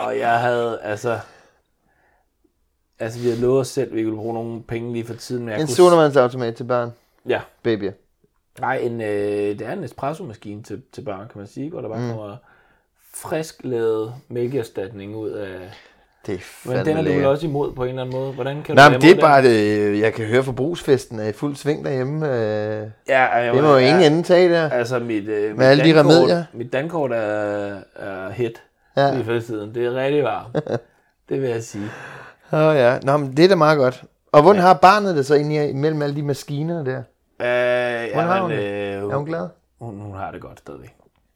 [0.00, 1.20] Og jeg havde, altså...
[2.98, 5.44] Altså, vi havde lovet os selv, at vi ville bruge nogle penge lige for tiden.
[5.44, 5.74] Men jeg En kunne...
[5.74, 6.92] sodavandsautomat til børn.
[7.28, 7.40] Ja.
[7.62, 7.92] Babyer.
[8.60, 11.88] Nej, en, øh, det er en espresso-maskine til, til børn, kan man sige, hvor der
[11.88, 12.08] bare mm.
[12.08, 12.36] kommer
[13.14, 15.56] frisk lavet mælkeerstatning ud af...
[16.26, 18.32] Det er Men den er du vel også imod på en eller anden måde.
[18.32, 19.50] Hvordan kan Nej, du men det er imod bare den?
[19.50, 22.26] det, jeg kan høre forbrugsfesten er i fuld sving derhjemme.
[22.28, 24.70] Øh, Ja, jeg, det må jo ingen ende tage der.
[24.70, 26.44] Altså, mit, øh, Med alle de dankort- remedier.
[26.52, 28.62] Mit dankort er, er hit
[28.96, 29.06] Ja.
[29.06, 29.14] ja.
[29.14, 29.74] lige for tiden.
[29.74, 30.54] Det er rigtig varmt.
[31.28, 31.88] det vil jeg sige.
[32.52, 34.04] Åh oh, ja, Nå, men det er da meget godt.
[34.32, 37.02] Og hvordan har barnet det så inde i- imellem alle de maskiner der?
[37.40, 37.46] Øh,
[38.12, 39.48] Hvordan har hun øh, Er hun glad?
[39.78, 40.94] hun, hun har det godt stadigvæk.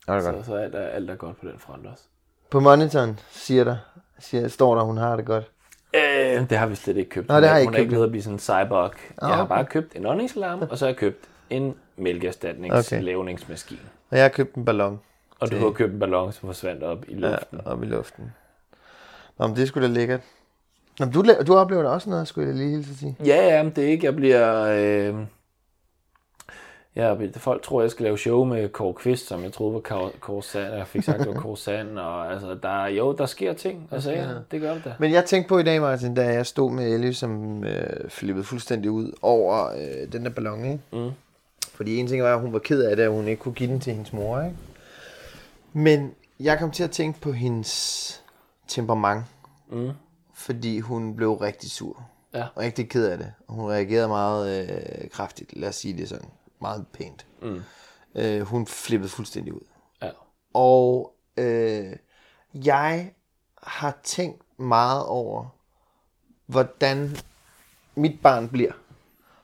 [0.08, 2.02] Er det Så, så alt, er, alt er godt på den front også.
[2.50, 3.76] På monitoren siger der,
[4.18, 5.50] siger, står der, hun har det godt.
[5.94, 7.28] Øh, det har vi slet ikke købt.
[7.28, 7.98] Nå, det har jeg hun ikke er ikke købt.
[7.98, 8.92] ved at blive sådan en cyborg.
[9.20, 9.48] Jeg har okay.
[9.48, 13.80] bare købt en åndingsalarm, og så har jeg købt en mælkeerstatningslavningsmaskine.
[14.10, 15.00] Og jeg har købt en ballon
[15.40, 17.60] Og du har købt en ballon, som forsvandt op i luften.
[17.64, 18.32] ja, op i luften.
[19.38, 20.20] Nå, men det sgu da lækkert.
[20.98, 23.16] Nå, men du, du oplever da også noget, skulle jeg lige hilse sige.
[23.24, 24.62] Ja, ja, men det er ikke, jeg bliver...
[24.62, 25.14] Øh,
[26.96, 30.42] ja, folk tror, jeg skal lave show med Kåre Kvist, som jeg troede var Kåre-
[30.42, 30.74] Sand.
[30.74, 33.88] Jeg fik sagt, det var Kåre Sand, og altså, der, jo, der sker ting.
[33.90, 34.94] Altså, ja, det gør det da.
[34.98, 38.44] Men jeg tænkte på i dag, Martin, da jeg stod med Ellie, som øh, flippede
[38.44, 40.80] fuldstændig ud over øh, den der ballon, ikke?
[40.92, 41.10] Mm.
[41.74, 43.70] Fordi en ting var, at hun var ked af det, at hun ikke kunne give
[43.70, 44.56] den til hendes mor, ikke?
[45.72, 48.22] Men jeg kom til at tænke på hendes
[48.68, 49.24] temperament.
[49.70, 49.90] Mm.
[50.34, 52.04] Fordi hun blev rigtig sur.
[52.34, 52.42] Ja.
[52.54, 53.32] Og rigtig ked af det.
[53.48, 56.28] Og hun reagerede meget øh, kraftigt, lad os sige det sådan.
[56.60, 57.26] Meget pænt.
[57.42, 57.62] Mm.
[58.14, 59.66] Øh, hun flippede fuldstændig ud.
[60.02, 60.10] Ja.
[60.54, 61.96] Og øh,
[62.54, 63.12] jeg
[63.62, 65.46] har tænkt meget over,
[66.46, 67.16] hvordan
[67.94, 68.72] mit barn bliver.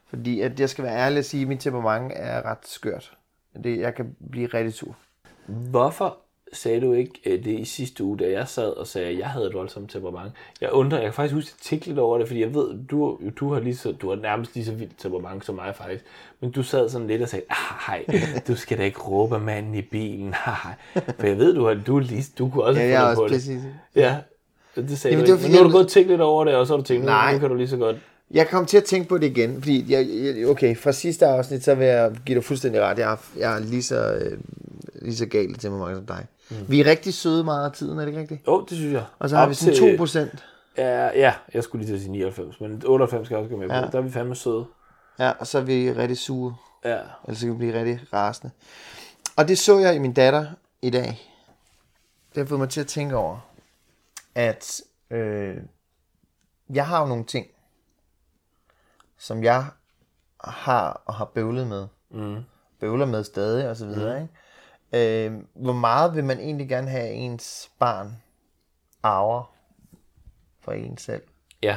[0.07, 3.17] Fordi at jeg skal være ærlig at sige, at mit temperament er ret skørt.
[3.65, 4.97] Det, jeg kan blive rigtig sur.
[5.47, 6.19] Hvorfor
[6.55, 9.27] sagde du ikke øh, det i sidste uge, da jeg sad og sagde, at jeg
[9.27, 10.33] havde et voldsomt temperament?
[10.61, 12.69] Jeg undrer, jeg kan faktisk huske, at jeg tænkte lidt over det, fordi jeg ved,
[12.91, 16.05] du, du, har lige så, du har nærmest lige så vildt temperament som mig faktisk.
[16.41, 17.45] Men du sad sådan lidt og sagde,
[17.87, 18.05] hej,
[18.49, 20.35] du skal da ikke råbe manden i bilen.
[20.47, 20.75] Hej.
[21.19, 23.35] For jeg ved, du, har, du, lige, du kunne også Ja, jeg fundet på også
[23.53, 23.61] det.
[23.61, 23.71] præcis.
[23.97, 24.17] Ja,
[24.77, 25.43] det sagde Jamen, du ikke.
[25.43, 27.05] Men nu har du gået og tænkt lidt over det, og så har du tænkt,
[27.05, 27.33] Nej.
[27.33, 27.97] nu kan du lige så godt.
[28.31, 31.65] Jeg kom til at tænke på det igen, fordi jeg, jeg, okay, fra sidste afsnit,
[31.65, 32.99] så vil jeg give dig fuldstændig ret.
[32.99, 34.39] Jeg er, jeg er lige så, øh,
[35.03, 36.27] lige så galt til mig som dig.
[36.51, 36.57] Mm.
[36.69, 38.47] Vi er rigtig søde meget af tiden, er det ikke rigtigt?
[38.47, 39.05] Jo, det synes jeg.
[39.19, 40.45] Og så har Op vi sådan til- 2 procent.
[40.79, 43.61] Ja, ja, jeg skulle lige til at sige 99, men 98 skal jeg også gå
[43.61, 43.75] med på.
[43.75, 43.81] Ja.
[43.81, 44.67] Der er vi fandme søde.
[45.19, 46.57] Ja, og så er vi rigtig sure.
[46.85, 46.99] Ja.
[47.25, 48.53] Ellers så kan vi blive rigtig rasende.
[49.37, 50.47] Og det så jeg i min datter
[50.83, 51.31] i dag.
[52.35, 53.39] Det har fået mig til at tænke over,
[54.35, 54.81] at
[55.11, 55.57] øh,
[56.71, 57.47] jeg har jo nogle ting,
[59.19, 59.65] som jeg
[60.45, 61.87] har og har bøvlet med.
[62.11, 62.37] Mm.
[62.81, 64.17] Bøvler med stadig og så videre.
[64.19, 64.23] Mm.
[64.23, 64.35] Ikke?
[64.95, 68.17] Øh, hvor meget vil man egentlig gerne have ens barn
[69.03, 69.55] arver
[70.61, 71.23] for en selv?
[71.63, 71.77] Ja.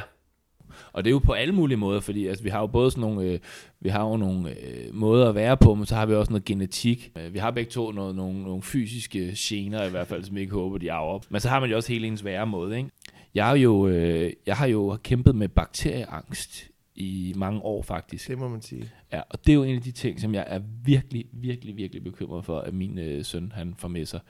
[0.92, 3.00] Og det er jo på alle mulige måder, fordi altså, vi har jo både sådan
[3.00, 3.38] nogle, øh,
[3.80, 6.44] vi har jo nogle øh, måder at være på, men så har vi også noget
[6.44, 7.12] genetik.
[7.16, 10.40] Øh, vi har begge to noget, nogle, nogle fysiske gener i hvert fald, som vi
[10.40, 11.20] ikke håber, de arver.
[11.28, 12.90] Men så har man jo også hele ens væremåde, ikke?
[13.34, 18.28] Jeg har jo, øh, jeg har jo kæmpet med bakterieangst i mange år faktisk.
[18.28, 18.90] Det må man sige.
[19.12, 22.04] Ja, og det er jo en af de ting, som jeg er virkelig, virkelig, virkelig
[22.04, 24.20] bekymret for, at min øh, søn, han får med sig.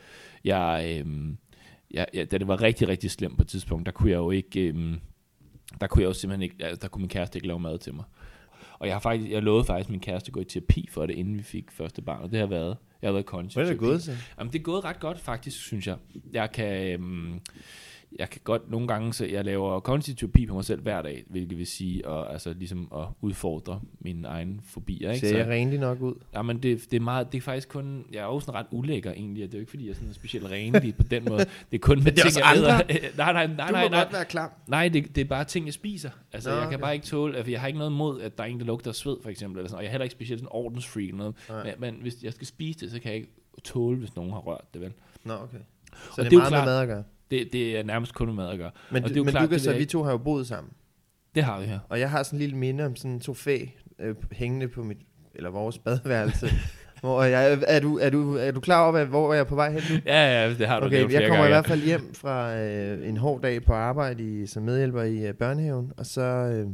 [0.44, 1.34] Jeg, øh,
[1.90, 4.30] jeg, jeg, da det var rigtig, rigtig slemt på et tidspunkt, der kunne jeg jo
[4.30, 4.94] ikke, øh,
[5.80, 7.94] der kunne jeg jo simpelthen ikke, altså, der kunne min kæreste ikke lave mad til
[7.94, 8.04] mig.
[8.78, 11.14] Og jeg har faktisk, jeg lovede faktisk min kæreste at gå i terapi for det,
[11.14, 13.72] inden vi fik første barn, og det har været, jeg har været kognitiv Hvordan er
[13.72, 14.12] det gået så?
[14.38, 15.96] Jamen, det er gået ret godt, faktisk, synes jeg.
[16.32, 17.40] Jeg kan, øhm,
[18.18, 21.24] jeg kan godt nogle gange, så jeg laver kognitiv terapi på mig selv hver dag,
[21.26, 25.10] hvilket vil sige, at, altså, ligesom at udfordre mine egne fobier.
[25.12, 25.28] Ikke?
[25.28, 26.14] Ser jeg Så, renlig nok ud?
[26.34, 28.66] ja, men det, det, er meget, det er faktisk kun, jeg er jo sådan ret
[28.70, 31.38] ulækker egentlig, det er jo ikke fordi, jeg er sådan specielt renlig på den måde.
[31.38, 32.72] Det er kun med det er ting, også jeg æder.
[32.74, 32.86] andre.
[33.16, 34.02] nej, nej, nej, Du nej, må nej.
[34.04, 34.50] godt være klam.
[34.66, 36.10] Nej, det, det er bare ting, jeg spiser.
[36.32, 36.82] Altså, Nå, jeg kan okay.
[36.82, 38.90] bare ikke tåle, altså, jeg har ikke noget imod, at der er en, der lugter
[38.90, 39.58] af sved, for eksempel.
[39.58, 41.34] Eller sådan, og jeg er heller ikke specielt sådan ordensfreak eller noget.
[41.48, 41.64] Nej.
[41.64, 43.32] Men, men, hvis jeg skal spise det, så kan jeg ikke
[43.64, 44.92] tåle, hvis nogen har rørt det, vel?
[45.24, 45.58] Nå, okay.
[45.92, 47.04] Så Og det er, det er meget klart- med mad at gøre.
[47.30, 48.70] Det, det er nærmest kun med mad at gøre.
[48.90, 50.10] Men, og du, det er jo men klart, du kan det jeg vi to har
[50.10, 50.72] jo boet sammen.
[51.34, 51.78] Det har vi her.
[51.88, 53.58] Og jeg har sådan en lille minde om sådan to fæ
[53.98, 54.98] øh, hængende på mit,
[55.34, 56.48] eller vores badeværelse.
[57.00, 59.72] hvor jeg, er, du, er, du, er du klar over, hvor jeg er på vej
[59.72, 60.00] hen nu?
[60.06, 61.54] Ja, ja, det har du Okay, nævnt jeg kommer i gange.
[61.54, 65.34] hvert fald hjem fra øh, en hård dag på arbejde i, som medhjælper i øh,
[65.34, 66.66] børnehaven, og så, øh,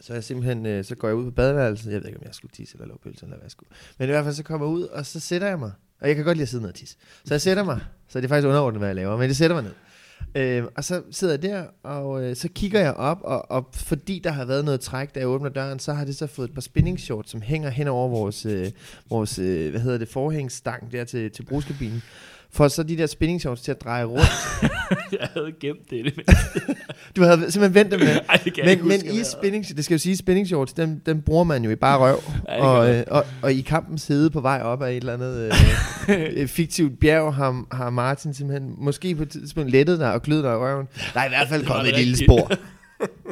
[0.00, 2.34] så jeg simpelthen, øh, så går jeg ud på badeværelset, jeg ved ikke, om jeg
[2.34, 3.70] skulle tisse eller lave pølser, eller hvad jeg skulle.
[3.98, 6.16] Men i hvert fald så kommer jeg ud, og så sætter jeg mig, og jeg
[6.16, 6.96] kan godt lide at sidde ned og tisse.
[7.24, 9.56] Så jeg sætter mig, så det er faktisk underordnet, hvad jeg laver, men det sætter
[9.56, 9.72] mig ned.
[10.34, 14.20] Øh, og så sidder jeg der, og øh, så kigger jeg op, og, og fordi
[14.24, 16.54] der har været noget træk, da jeg åbner døren, så har det så fået et
[16.54, 18.70] par spinning shorts, som hænger hen over vores, øh,
[19.10, 22.02] vores øh, hvad hedder det, forhængsstang der til, til brugskabinen.
[22.52, 24.30] For så de der spinning shorts til at dreje rundt.
[25.20, 26.04] jeg havde gemt det.
[26.16, 26.24] Men,
[27.16, 28.08] Du havde simpelthen ventet med.
[28.28, 31.00] Ej, det kan Men, men huske, i spinning, det skal jo sige, spinning shorts, dem,
[31.00, 32.16] dem bruger man jo i bare røv.
[32.16, 35.52] Det og, øh, og, og i kampens hede på vej op af et eller andet
[36.08, 40.44] øh, fiktivt bjerg, har, har Martin simpelthen måske på et tidspunkt lettet dig og kløet
[40.44, 40.86] dig i røven.
[41.14, 42.52] Der er i hvert fald Det kommet et det lille spor.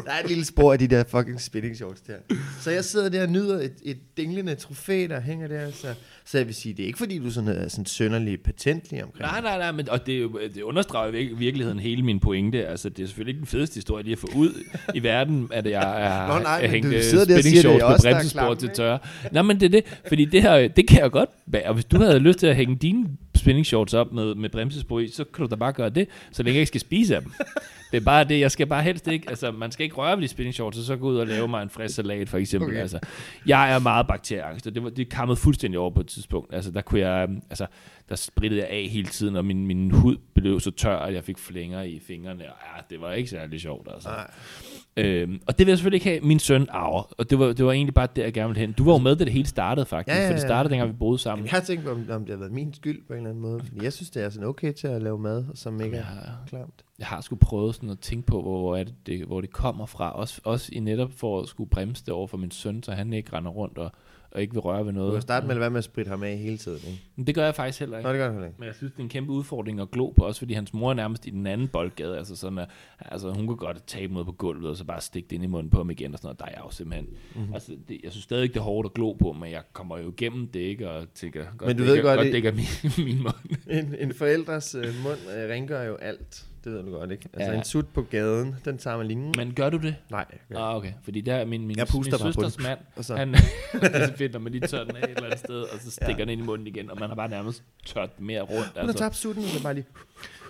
[0.09, 2.15] Der er et lille spor af de der fucking spinning shorts der.
[2.61, 5.71] Så jeg sidder der og nyder et, et dinglende trofæ, der hænger der.
[5.71, 5.87] Så,
[6.25, 9.23] så jeg vil sige, det er ikke fordi, du sådan, er sådan sønderlig patentlig omkring
[9.23, 12.67] Nej, nej, nej, men, og det, det understreger i virkeligheden hele min pointe.
[12.67, 15.67] Altså, det er selvfølgelig ikke den fedeste historie lige at få ud i verden, at
[15.67, 18.99] jeg er Nå, nej, hængt øh, spinning shorts på bremsespor til tørre.
[19.33, 21.69] Nej, men det er det, fordi det her, det kan jeg godt bære.
[21.69, 23.07] Og hvis du havde lyst til at hænge dine
[23.39, 26.43] spinning shorts op med, med bremsespor i, så kan du da bare gøre det, så
[26.43, 27.33] længe jeg ikke skal spise af dem.
[27.91, 30.23] Det er bare det, jeg skal bare helst ikke, altså man skal ikke røre ved
[30.23, 32.71] de spinning shorts, og så gå ud og lave mig en frisk salat for eksempel.
[32.71, 32.81] Okay.
[32.81, 32.99] Altså,
[33.47, 36.55] jeg er meget bakterieangst, og det, var, det kammede fuldstændig over på et tidspunkt.
[36.55, 37.67] Altså der kunne jeg, øhm, altså
[38.09, 41.25] der sprittede jeg af hele tiden, og min, min hud blev så tør, at jeg
[41.25, 44.09] fik flænger i fingrene, og ja, det var ikke særlig sjovt altså.
[44.09, 44.31] Nej.
[44.99, 47.15] Øhm, og det vil jeg selvfølgelig ikke have, min søn arver.
[47.19, 48.73] Og det var, det var egentlig bare der, jeg gerne ville hen.
[48.73, 50.17] Du var jo med, da det hele startede faktisk.
[50.17, 50.47] Ja, ja, For det ja.
[50.47, 51.43] startede, dengang vi boede sammen.
[51.43, 53.31] Men jeg har tænkt på, om, om det har været min skyld på en eller
[53.31, 53.61] anden måde.
[53.61, 56.49] Fordi jeg synes, det er sådan okay til at lave mad, som ikke Jeg er
[56.49, 56.85] klamt.
[56.99, 59.51] jeg har sgu prøvet sådan at tænke på, hvor, hvor, er det, det, hvor det
[59.53, 60.11] kommer fra.
[60.13, 63.13] Også, også i netop for at skulle bremse det over for min søn, så han
[63.13, 63.93] ikke render rundt og,
[64.31, 65.13] og ikke vil røre ved Du noget.
[65.13, 67.03] kan starte med at være med at spritte ham af hele tiden, ikke?
[67.17, 68.07] Men det gør jeg faktisk heller ikke.
[68.09, 68.59] Nå, det gør du heller ikke.
[68.59, 70.91] Men jeg synes, det er en kæmpe udfordring at glo på, også fordi hans mor
[70.91, 72.19] er nærmest i den anden boldgade.
[72.19, 72.69] Altså, sådan, at,
[72.99, 75.47] altså hun kunne godt tabe noget på gulvet, og så bare stikke det ind i
[75.47, 76.39] munden på ham igen, og sådan noget.
[76.39, 77.07] Der er jeg jo simpelthen...
[77.07, 77.41] Mhm.
[77.41, 77.55] Mm-hmm.
[77.55, 79.99] Altså, det, jeg synes stadig ikke, det er hårdt at glo på, men jeg kommer
[79.99, 80.91] jo igennem det, ikke?
[80.91, 83.07] Og tænker, godt, Men du det ved ikke, godt, godt det- det ikke er min,
[83.15, 83.59] min mund.
[83.71, 86.45] En, en forældres øh, mund øh, rengør jo alt.
[86.65, 87.29] Det ved du godt, ikke?
[87.33, 87.59] Altså Ja.
[87.59, 89.33] en sut på gaden, den tager man lige...
[89.37, 89.97] Men gør du det?
[90.11, 90.25] Nej.
[90.51, 90.69] Ja.
[90.71, 90.93] Ah, okay.
[91.03, 93.41] Fordi der er min, min, Jeg puster min søsters mand, Og så- han, det
[93.83, 95.91] er så fedt, når man lige tør den af et eller andet sted, og så
[95.91, 96.21] stikker ja.
[96.21, 98.73] den ind i munden igen, og man har bare nærmest tørt mere rundt.
[98.81, 99.87] Hun har tabt sutten, og så bare lige...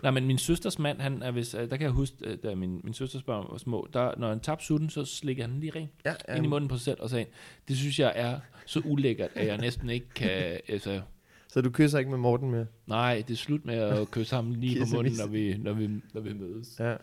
[0.02, 2.80] Nej, men min søsters mand, han er hvis, der kan jeg huske, øh, da min,
[2.84, 5.72] min søsters børn var små, der, når han tabte sutten, så slikker han den lige
[5.76, 7.26] ren Ja, ja, ind i munden på sig selv og sagde,
[7.68, 10.30] det synes jeg er så ulækkert, at jeg næsten ikke kan,
[10.68, 11.00] altså,
[11.48, 12.66] Så du kysser ikke med Morten mere?
[12.86, 15.88] nej, det er slut med at kysse ham lige på munden, når vi, når vi,
[16.14, 16.80] når vi mødes.
[16.80, 16.96] Ja.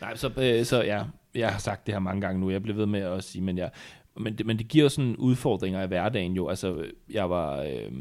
[0.00, 2.76] Nej, så, øh, så ja, jeg har sagt det her mange gange nu, jeg bliver
[2.76, 3.70] ved med at sige, men, jeg,
[4.16, 6.48] men, det, men det giver sådan udfordringer i hverdagen jo.
[6.48, 7.92] Altså, jeg var, øh,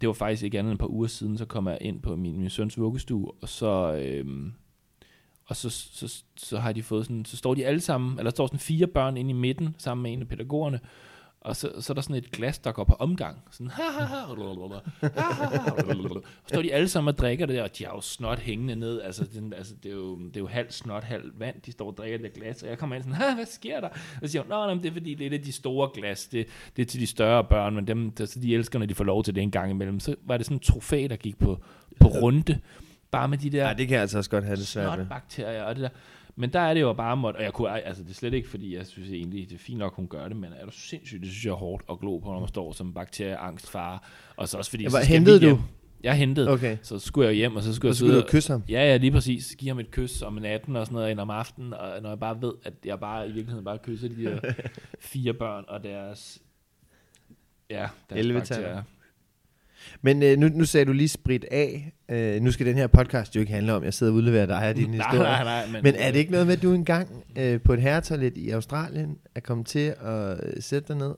[0.00, 2.16] det var faktisk ikke andet end et par uger siden, så kom jeg ind på
[2.16, 4.52] min, min søns vuggestue, og så, øh,
[5.44, 8.30] og så, så, så har de fået sådan, så står de alle sammen, eller der
[8.30, 10.80] står sådan fire børn inde i midten, sammen med en af pædagogerne,
[11.48, 13.36] og så, så er der sådan et glas, der går på omgang.
[13.50, 14.24] Sådan, ha, ha, ha.
[14.24, 14.36] Og
[15.86, 18.76] så står de alle sammen og drikker det der, og de har jo snot hængende
[18.76, 19.00] ned.
[19.00, 21.86] Altså, den, altså det, er jo, det er jo halv snot, halv vand, de står
[21.86, 22.62] og drikker det glas.
[22.62, 23.88] Og jeg kommer ind sådan, ha, hvad sker der?
[24.22, 26.26] Og siger nå, men det er fordi, det er det de store glas.
[26.26, 26.46] Det,
[26.76, 29.04] det er til de større børn, men dem, der, så de elsker, når de får
[29.04, 30.00] lov til det en gang imellem.
[30.00, 31.62] Så var det sådan en trofæ, der gik på,
[32.00, 32.58] på runde.
[33.10, 35.06] Bare med de der ja, det kan jeg altså også godt have det svært med.
[35.06, 35.88] snotbakterier og det der.
[36.38, 38.48] Men der er det jo bare måtte, og jeg kunne, altså det er slet ikke,
[38.48, 41.20] fordi jeg synes egentlig, det er fint nok, hun gør det, men er du sindssygt,
[41.20, 43.98] det synes jeg er hårdt at glo på, når man står som bakterieangstfare.
[44.36, 45.60] Og så også fordi, Ja, så hvor skal hentede du?
[46.02, 46.50] Jeg hentede.
[46.50, 46.76] Okay.
[46.82, 48.62] Så skulle jeg hjem, og så skulle Og jeg så skulle sidde du kysse ham?
[48.68, 49.56] Ja, ja, lige præcis.
[49.56, 52.18] Give ham et kys om natten og sådan noget, ind om aftenen, og når jeg
[52.18, 54.40] bare ved, at jeg bare i virkeligheden bare kysser de der
[55.00, 56.42] fire børn og deres,
[57.70, 58.82] ja, deres Elleve bakterier.
[60.02, 61.92] Men øh, nu, nu sagde du lige sprit af.
[62.08, 64.68] Øh, nu skal den her podcast jo ikke handle om, jeg sidder og udleverer dig
[64.68, 65.18] og din Nej, historie.
[65.30, 67.80] nej, nej, men- men er det ikke noget med, at du engang øh, på et
[67.80, 71.14] herretoilet i Australien er kommet til at øh, sætte dig ned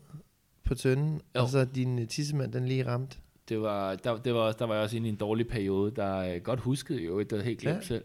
[0.65, 1.41] på tønden, Jo.
[1.43, 3.19] og så din øh, tissemand den lige ramt?
[3.49, 5.93] Det var, der, det var, også- der var jeg også inde i en dårlig periode,
[5.97, 7.83] der øh, godt huskede jo, det var helt glemt Ja.
[7.87, 8.03] selv.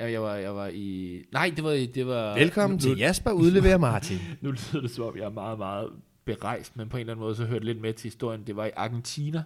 [0.00, 1.18] Jeg, jeg, var, jeg var i...
[1.32, 1.70] Nej, det var...
[1.70, 4.18] Det var Velkommen nu, til Jasper udleverer Martin.
[4.42, 5.88] Nu lyder det som om, jeg er meget, meget
[6.24, 8.42] berejst, men på en eller anden måde, så hørte lidt med til historien.
[8.46, 9.42] Det var i Argentina.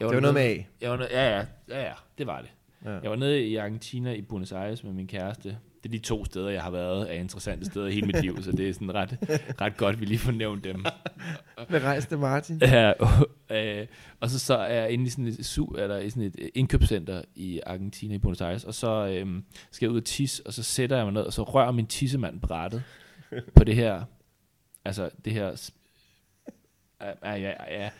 [0.00, 0.56] Jeg Det var noget med A.
[0.80, 2.50] Jeg var nede, ja, ja, ja, ja, det var det.
[2.84, 2.90] Ja.
[2.90, 2.98] Ja.
[3.02, 5.48] Jeg var nede i Argentina i Buenos Aires med min kæreste.
[5.82, 8.42] Det er de to steder, jeg har været af interessante steder i hele mit liv,
[8.42, 9.18] så det er sådan ret,
[9.60, 10.84] ret godt, vi lige får nævnt dem.
[11.70, 12.60] Med rejste Martin.
[12.62, 12.92] Ja,
[13.50, 13.86] øh,
[14.20, 17.22] og så, så er jeg inde i sådan et, su, eller i sådan et indkøbscenter
[17.34, 20.62] i Argentina i Buenos Aires, og så øh, skal jeg ud og tisse, og så
[20.62, 22.82] sætter jeg mig ned, og så rører min tissemand brættet
[23.54, 24.02] på det her,
[24.84, 25.74] altså det her, s-
[27.00, 27.90] ja, ja, ja,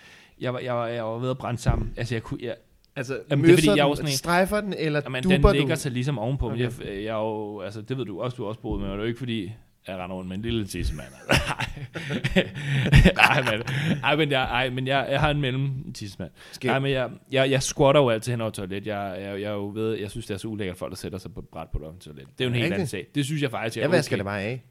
[0.41, 2.55] jeg var, jeg, var, jeg var ved at brænde sammen, altså jeg kunne, jeg,
[2.97, 5.43] Altså, Jamen, det er fordi, jeg er sådan en- strejfer den, eller Jamen, duber den
[5.43, 5.53] du?
[5.53, 6.51] ligger sig ligesom ovenpå.
[6.51, 6.61] Okay.
[6.61, 8.93] Jeg, jeg er jo, altså, det ved du også, du har også boet med, men
[8.93, 9.53] det er jo ikke fordi,
[9.89, 11.07] jeg render rundt med en lille tissemand.
[13.17, 13.63] Nej, men,
[14.05, 16.31] ej, men, jeg, ej, men jeg, jeg har en mellem tissemand.
[16.65, 18.87] Nej, men jeg, jeg, jeg squatter jo altid hen over toilet.
[18.87, 21.35] Jeg, jeg, jeg, jo ved, jeg synes, det er så ulækkert folk, der sætter sig
[21.35, 22.29] på et bræt på offentlige toilet.
[22.39, 23.07] Det er jo en helt anden sag.
[23.15, 24.19] Det synes jeg faktisk er Jeg vasker okay.
[24.19, 24.65] det bare af.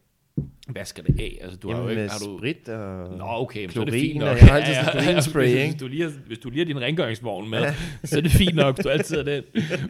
[0.74, 1.38] Vasker det af?
[1.42, 2.12] Altså, du har jo Jamen, ikke...
[2.12, 3.18] Har du, sprit og...
[3.18, 4.42] Nå, okay, men så er det klorin, fint og nok.
[4.42, 7.74] jeg har altid hvis, du lige har, hvis du lige har din rengøringsvogn med,
[8.04, 9.44] så er det fint nok, du altid har den.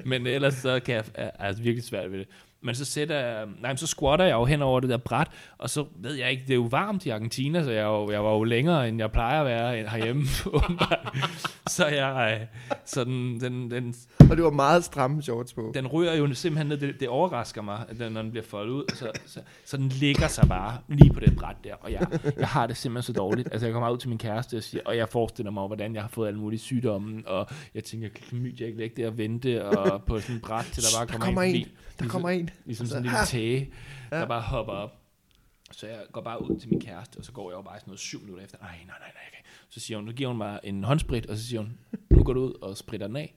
[0.05, 2.27] Men ellers så kan jeg, altså virkelig svært ved det.
[2.61, 5.69] Men så sætter nej, men så squatter jeg jo hen over det der bræt, og
[5.69, 8.31] så ved jeg ikke, det er jo varmt i Argentina, så jeg, jo, jeg var
[8.31, 10.25] jo længere, end jeg plejer at være herhjemme,
[11.67, 12.47] så jeg,
[12.85, 13.95] så den, den, den,
[14.31, 15.71] Og du har meget stramme shorts på.
[15.73, 18.71] den ryger jo simpelthen ned, det, det overrasker mig, at den, når den bliver foldet
[18.73, 22.07] ud, så, så, så den ligger sig bare lige på det bræt der, og jeg,
[22.37, 23.49] jeg har det simpelthen så dårligt.
[23.51, 26.03] Altså jeg kommer ud til min kæreste og siger, og jeg forestiller mig, hvordan jeg
[26.03, 30.03] har fået alle mulige sygdomme, og jeg tænker, jeg kan ikke det at vente, og
[30.03, 31.67] på sådan et bræt, til der bare Der kommer, kommer en en.
[31.99, 32.48] Der kommer en.
[32.65, 33.17] Ligesom sådan en Ha!
[33.17, 33.73] lille tæge,
[34.09, 34.95] der bare hopper op.
[35.71, 37.89] Så jeg går bare ud til min kæreste, og så går jeg jo bare sådan
[37.89, 38.57] noget syv minutter efter.
[38.61, 39.23] Nej, nej, nej, nej.
[39.31, 39.49] Okay.
[39.69, 41.77] Så siger hun, nu giver hun mig en håndsprit, og så siger hun,
[42.09, 43.35] nu går du ud og spritter den af.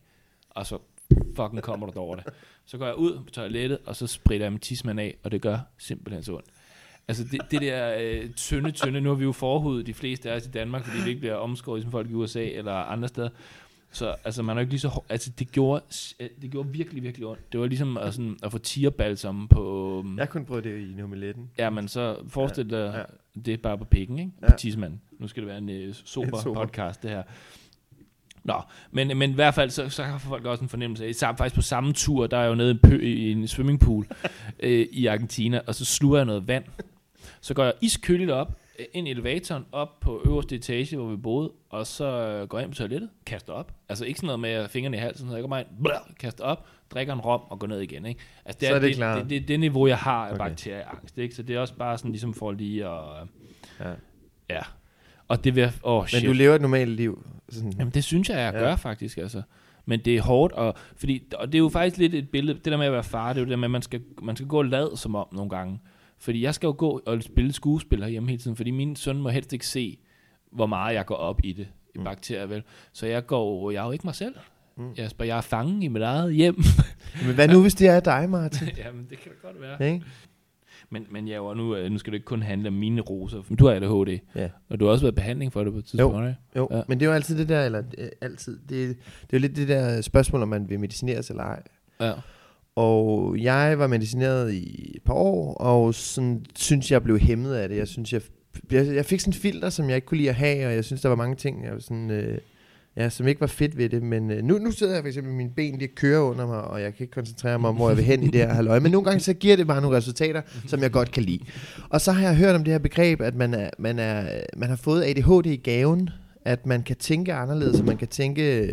[0.49, 0.77] Og så
[1.35, 2.25] fucking kommer du over det.
[2.65, 5.41] Så går jeg ud på toilettet, og så spritter jeg min tidsmand af, og det
[5.41, 6.47] gør simpelthen så ondt.
[7.07, 10.35] Altså det, det der øh, tynde, tynde, nu har vi jo forhud, de fleste af
[10.35, 13.29] os i Danmark, fordi vi ikke bliver omskåret som folk i USA eller andre steder.
[13.93, 15.83] Så altså, man er jo ikke lige så Altså, det gjorde,
[16.19, 17.51] øh, det gjorde virkelig, virkelig ondt.
[17.51, 19.99] Det var ligesom at, sådan, at få tierbalsam på...
[19.99, 23.03] Um, Jeg kunne prøve det i nummer Ja, men så forestil dig Ja, ja,
[23.45, 24.31] det er bare på pikken, ikke?
[24.41, 24.51] Ja.
[24.51, 25.01] På tissemanden.
[25.19, 26.61] Nu skal det være en uh, sober, sober.
[26.65, 27.23] podcast, det her.
[28.43, 31.35] Nå, men, men i hvert fald, så, så har folk også en fornemmelse af, sam-
[31.37, 34.07] faktisk på samme tur, der er jo nede i en, pø, i en swimmingpool
[34.59, 36.63] øh, i Argentina, og så sluger jeg noget vand.
[37.41, 38.59] Så går jeg iskøligt op,
[38.93, 42.65] ind i elevatoren, op på øverste etage, hvor vi boede, og så øh, går jeg
[42.65, 43.71] ind på toilettet, kaster op.
[43.89, 46.43] Altså ikke sådan noget med fingrene i halsen, så jeg går bare ind, blør, kaster
[46.43, 48.05] op, drikker en rom og går ned igen.
[48.05, 48.21] Ikke?
[48.45, 49.21] Altså, det Så er det det, klart.
[49.21, 50.37] det, det, det, niveau, jeg har af Okay.
[50.37, 51.17] bakterieangst.
[51.17, 51.35] Ikke?
[51.35, 52.99] Så det er også bare sådan ligesom for lige at...
[53.79, 53.91] Ja.
[54.49, 54.61] Ja.
[55.27, 56.23] Og det vil oh, shit.
[56.23, 57.27] Men du lever et normalt liv.
[57.49, 57.73] Sådan.
[57.79, 58.59] Jamen, det synes jeg, jeg Ja.
[58.59, 59.41] gør faktisk, altså.
[59.85, 62.65] Men det er hårdt, og, fordi, og det er jo faktisk lidt et billede, det
[62.65, 64.35] der med at være far, det er jo det der med, at man skal, man
[64.35, 65.79] skal gå og lade som om nogle gange.
[66.23, 69.29] Fordi jeg skal jo gå og spille skuespil hjemme hele tiden, fordi min søn må
[69.29, 69.97] helst ikke se,
[70.51, 72.03] hvor meget jeg går op i det, i Mm.
[72.03, 72.63] bakterier, vel.
[72.93, 74.35] Så jeg går, jeg er jo ikke mig selv.
[74.77, 74.91] Mm.
[74.97, 76.55] Jasper, jeg er fangen i mit eget hjem.
[77.25, 78.67] Men hvad nu, hvis det er dig, Martin?
[78.85, 79.93] Jamen, det kan da godt være.
[79.93, 80.05] Ikke?
[80.89, 83.41] Men, men ja, og nu, øh, nu skal det ikke kun handle om mine roser,
[83.41, 84.49] for du har ADHD, Ja.
[84.69, 86.39] og du har også været i behandling for det på et tidspunkt, ikke?
[86.55, 86.67] Jo.
[86.71, 86.81] Ja.
[86.87, 89.55] men det er jo altid det der, eller øh, altid, det, det er jo lidt
[89.55, 91.63] det der spørgsmål, om man vil medicineres eller ej.
[92.01, 92.13] Ja.
[92.75, 97.69] Og jeg var medicineret i et par år, og sådan, synes jeg blev hæmmet af
[97.69, 97.77] det.
[97.77, 98.21] Jeg synes, jeg,
[98.71, 101.01] jeg, fik sådan en filter, som jeg ikke kunne lide at have, og jeg synes,
[101.01, 102.37] der var mange ting, jeg var sådan, øh,
[102.97, 104.03] ja, som ikke var fedt ved det.
[104.03, 106.81] Men øh, nu, nu sidder jeg for eksempel, mine ben de kører under mig, og
[106.81, 108.79] jeg kan ikke koncentrere mig om, hvor jeg vil hen i det her halløj.
[108.79, 111.39] Men nogle gange så giver det bare nogle resultater, som jeg godt kan lide.
[111.89, 114.69] Og så har jeg hørt om det her begreb, at man, er, man, er, man
[114.69, 116.09] har fået ADHD i gaven,
[116.45, 118.71] at man kan tænke anderledes, og man kan tænke øh,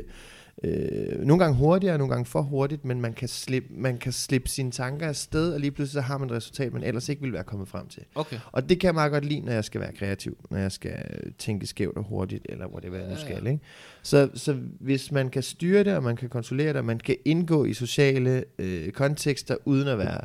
[1.22, 4.70] nogle gange hurtigere, nogle gange for hurtigt, men man kan, slippe, man kan slippe sine
[4.70, 7.44] tanker afsted, og lige pludselig så har man et resultat, man ellers ikke ville være
[7.44, 8.02] kommet frem til.
[8.14, 8.36] Okay.
[8.52, 10.94] Og det kan jeg meget godt lide, når jeg skal være kreativ, når jeg skal
[11.38, 13.24] tænke skævt og hurtigt, eller whatever jeg nu Ja, ja.
[13.24, 13.46] skal.
[13.46, 13.60] Ikke?
[14.02, 17.16] Så, så hvis man kan styre det, og man kan kontrollere det, og man kan
[17.24, 20.20] indgå i sociale øh, kontekster, uden at være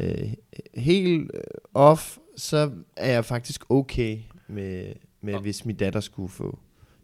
[0.00, 0.32] øh,
[0.74, 1.40] helt øh,
[1.74, 4.18] off, så er jeg faktisk okay
[4.48, 6.58] med, med hvis min datter skulle få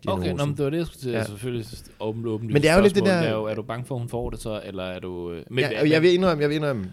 [0.06, 1.10] Okay, nå, men det var det, jeg skulle til.
[1.12, 1.24] Ja.
[1.24, 1.66] Selvfølgelig
[2.00, 2.52] åbent.
[2.52, 4.08] Men det er jo lidt det der- Er, jo, er du bange for, at hun
[4.08, 5.32] får det så, eller er du...
[5.32, 6.92] øh, Men, ja, og jeg vil indrømme, jeg vil indrømme,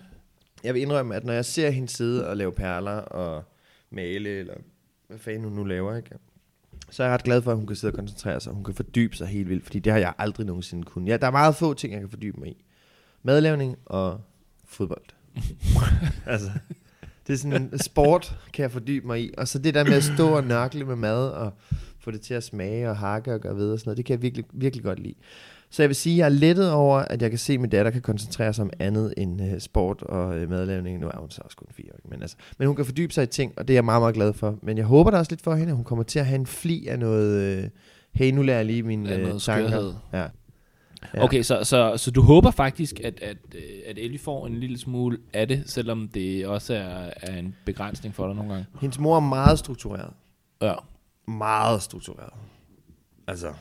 [0.63, 3.43] jeg vil indrømme, at når jeg ser hende sidde og lave perler og
[3.89, 4.53] male, eller
[5.07, 6.09] hvad fanden hun nu laver, ikke?
[6.89, 8.63] så er jeg ret glad for, at hun kan sidde og koncentrere sig, og hun
[8.63, 11.07] kan fordybe sig helt vildt, fordi det har jeg aldrig nogensinde kunnet.
[11.09, 12.63] Ja, der er meget få ting, jeg kan fordybe mig i.
[13.23, 14.21] Madlavning og
[14.65, 15.03] fodbold.
[16.25, 16.49] altså,
[17.27, 19.31] det er sådan en sport, kan jeg fordybe mig i.
[19.37, 21.53] Og så det der med at stå og nørkle med mad, og
[22.07, 24.13] få det til at smage og hakke og gøre ved og sådan noget, det kan
[24.13, 25.15] jeg virkelig, virkelig godt lide.
[25.69, 27.69] Så jeg vil sige, at jeg er lettet over, at jeg kan se, at min
[27.69, 30.99] datter kan koncentrere sig om andet end uh, sport og uh, madlavning.
[30.99, 32.09] Nu er hun så også kun fire, ikke?
[32.09, 34.15] men, altså, men hun kan fordybe sig i ting, og det er jeg meget, meget
[34.15, 34.59] glad for.
[34.61, 36.45] Men jeg håber da også lidt for hende, at hun kommer til at have en
[36.45, 37.69] fli af noget, uh,
[38.11, 39.39] hey, nu lærer jeg lige mine Af uh, tanker.
[39.39, 39.93] skørhed.
[40.13, 40.25] Ja.
[41.13, 41.23] Ja.
[41.23, 43.37] Okay, så, så, så du håber faktisk, at, at,
[43.87, 48.15] at Ellie får en lille smule af det, selvom det også er, er en begrænsning
[48.15, 48.65] for dig nogle gange?
[48.81, 50.13] Hendes mor er meget struktureret.
[50.61, 50.73] Ja.
[51.27, 52.33] Meget struktureret.
[53.27, 53.53] Altså,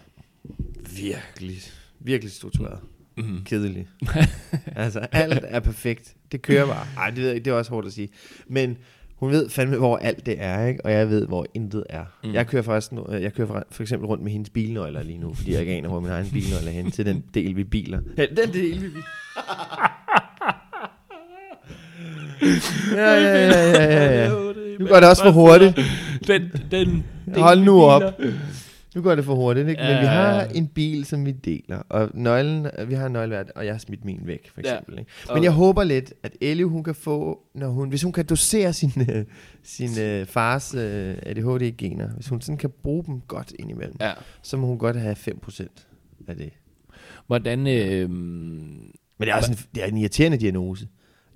[0.97, 1.59] virkelig,
[2.01, 2.81] virkelig struktureret.
[3.17, 3.45] Mm.
[3.45, 3.89] kedelig.
[4.77, 6.17] altså, alt er perfekt.
[6.33, 6.87] Det kører bare.
[6.97, 8.09] Ej, det ved jeg ikke, det er også hårdt at sige.
[8.47, 8.79] Men
[9.17, 10.85] hun ved fandme, hvor alt det er, ikke?
[10.85, 12.05] Og jeg ved, hvor intet er.
[12.25, 12.33] Mm.
[12.35, 15.35] Jeg kører forresten, øh, jeg kører for, for eksempel rundt med hendes bilnøgler lige nu,
[15.35, 18.01] fordi jeg ikke aner, hvor min egen bilnøgler er henne til den del, vi biler.
[18.19, 19.03] Ja, den del, vi biler.
[22.93, 24.31] ja, ja, ja, ja, ja.
[24.81, 25.81] Nu går det også for hurtigt.
[26.27, 27.05] Den, den
[27.37, 28.03] Hold nu op.
[28.95, 29.83] Nu går det for hurtigt, ikke?
[29.83, 30.47] Men Ja, vi har ja, ja.
[30.55, 33.79] en bil, som vi deler, og nøglen, vi har en nøgle hver, og jeg har
[33.79, 34.73] smidt min væk, for Ja.
[34.73, 34.99] eksempel.
[34.99, 35.11] Ikke?
[35.35, 38.73] Men jeg håber lidt, at Ellie, hun kan få, når hun, hvis hun kan dosere
[38.73, 39.25] sin, øh,
[39.63, 44.13] sin øh, fars øh, ADHD-gener, hvis hun sådan kan bruge dem godt indimellem, Ja.
[44.43, 45.69] så må hun godt have 5%
[46.29, 46.51] af det.
[47.27, 47.67] Hvordan...
[47.67, 50.89] Øh, Men det er også en, det er en irriterende diagnose.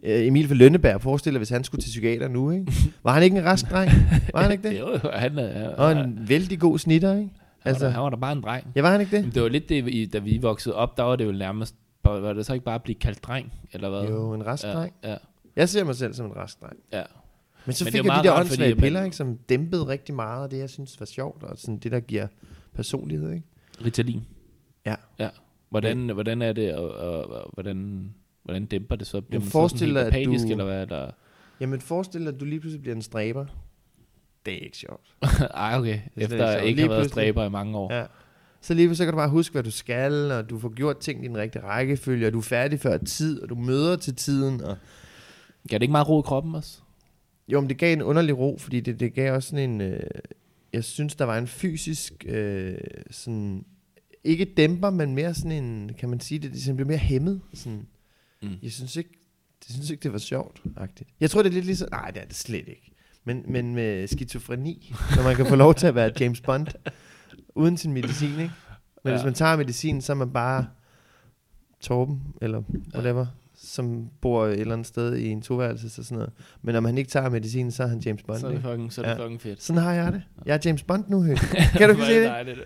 [0.02, 2.72] Øh, Emil fra Lønneberg forestiller, hvis han skulle til psykiater nu, ikke?
[3.04, 3.90] Var han ikke en rask dreng?
[4.34, 4.78] Var han ikke det?
[4.80, 5.74] jo, han er...
[5.74, 7.30] Og en vældig god snitter, ikke?
[7.64, 8.66] altså, han var da bare en dreng.
[8.76, 9.24] ja, var han ikke det?
[9.24, 11.74] Men det var lidt det, da vi voksede op, der var det jo nærmest...
[12.04, 14.02] Var det så ikke bare at blive kaldt dreng, eller hvad?
[14.08, 14.92] Jo, en rask ja, dreng.
[15.04, 15.16] ja,
[15.56, 16.76] Jeg ser mig selv som en rask dreng.
[16.92, 17.02] ja.
[17.66, 20.50] Men så Men fik jeg de der åndssvage piller, ikke, som dæmpede rigtig meget af
[20.50, 22.26] det, jeg synes var sjovt, og sådan det, der giver
[22.74, 23.46] personlighed, ikke?
[23.84, 24.22] Ritalin.
[24.86, 24.94] Ja.
[25.18, 25.28] Ja.
[25.70, 28.10] Hvordan, hvordan er det, og, og, og hvordan,
[28.44, 29.20] hvordan dæmper det så?
[29.20, 31.10] Bliver Jeg man så forestiller, sådan at du- eller hvad er der?
[31.60, 33.46] Jamen forestil dig, at du lige pludselig bliver en stræber.
[34.46, 35.14] Det er ikke sjovt.
[35.54, 35.94] Ej, okay.
[35.94, 36.90] Er Efter at ikke sjovt.
[36.90, 37.94] har været Lige stræber i mange år.
[37.94, 38.04] Ja.
[38.60, 41.24] Så lige så kan du bare huske, hvad du skal, og du får gjort ting
[41.24, 44.60] i den rigtige rækkefølge, og du er færdig før tid, og du møder til tiden.
[44.60, 44.76] Og...
[45.70, 46.78] Kan det ikke meget ro i kroppen også?
[47.48, 49.80] Jo, men det gav en underlig ro, fordi det, det gav også sådan en...
[49.80, 50.00] Øh,
[50.72, 52.24] jeg synes, der var en fysisk...
[52.28, 52.78] Øh,
[53.10, 53.64] sådan,
[54.24, 55.90] ikke dæmper, men mere sådan en...
[55.98, 56.52] Kan man sige det?
[56.66, 57.40] Det blev mere hæmmet.
[57.54, 57.86] Sådan,
[58.42, 58.56] Mm.
[58.62, 59.10] Jeg synes ikke,
[59.68, 60.62] jeg synes ikke det var sjovt.
[60.66, 61.16] -agtigt.
[61.20, 61.88] Jeg tror, det er lidt ligesom...
[61.90, 62.92] Nej, det er det slet ikke.
[63.24, 66.66] Men, men med skizofreni, så man kan få lov til at være James Bond,
[67.54, 68.52] uden sin medicin, ikke?
[69.04, 69.10] Men.
[69.10, 69.10] Ja.
[69.10, 70.66] hvis man tager medicin, så er man bare
[71.80, 72.62] Torben, eller
[72.94, 73.26] whatever,
[73.62, 76.32] som bor et eller andet sted i en toværelse og sådan noget.
[76.62, 78.38] Men når man ikke tager medicin, så er han James Bond.
[78.40, 79.24] Så er det fucking, så er det Ja.
[79.24, 79.62] fucking fedt.
[79.62, 80.22] Sådan har jeg det.
[80.46, 81.34] Jeg er James Bond nu, høj.
[81.78, 82.26] Kan du se det?
[82.28, 82.60] Dejligt.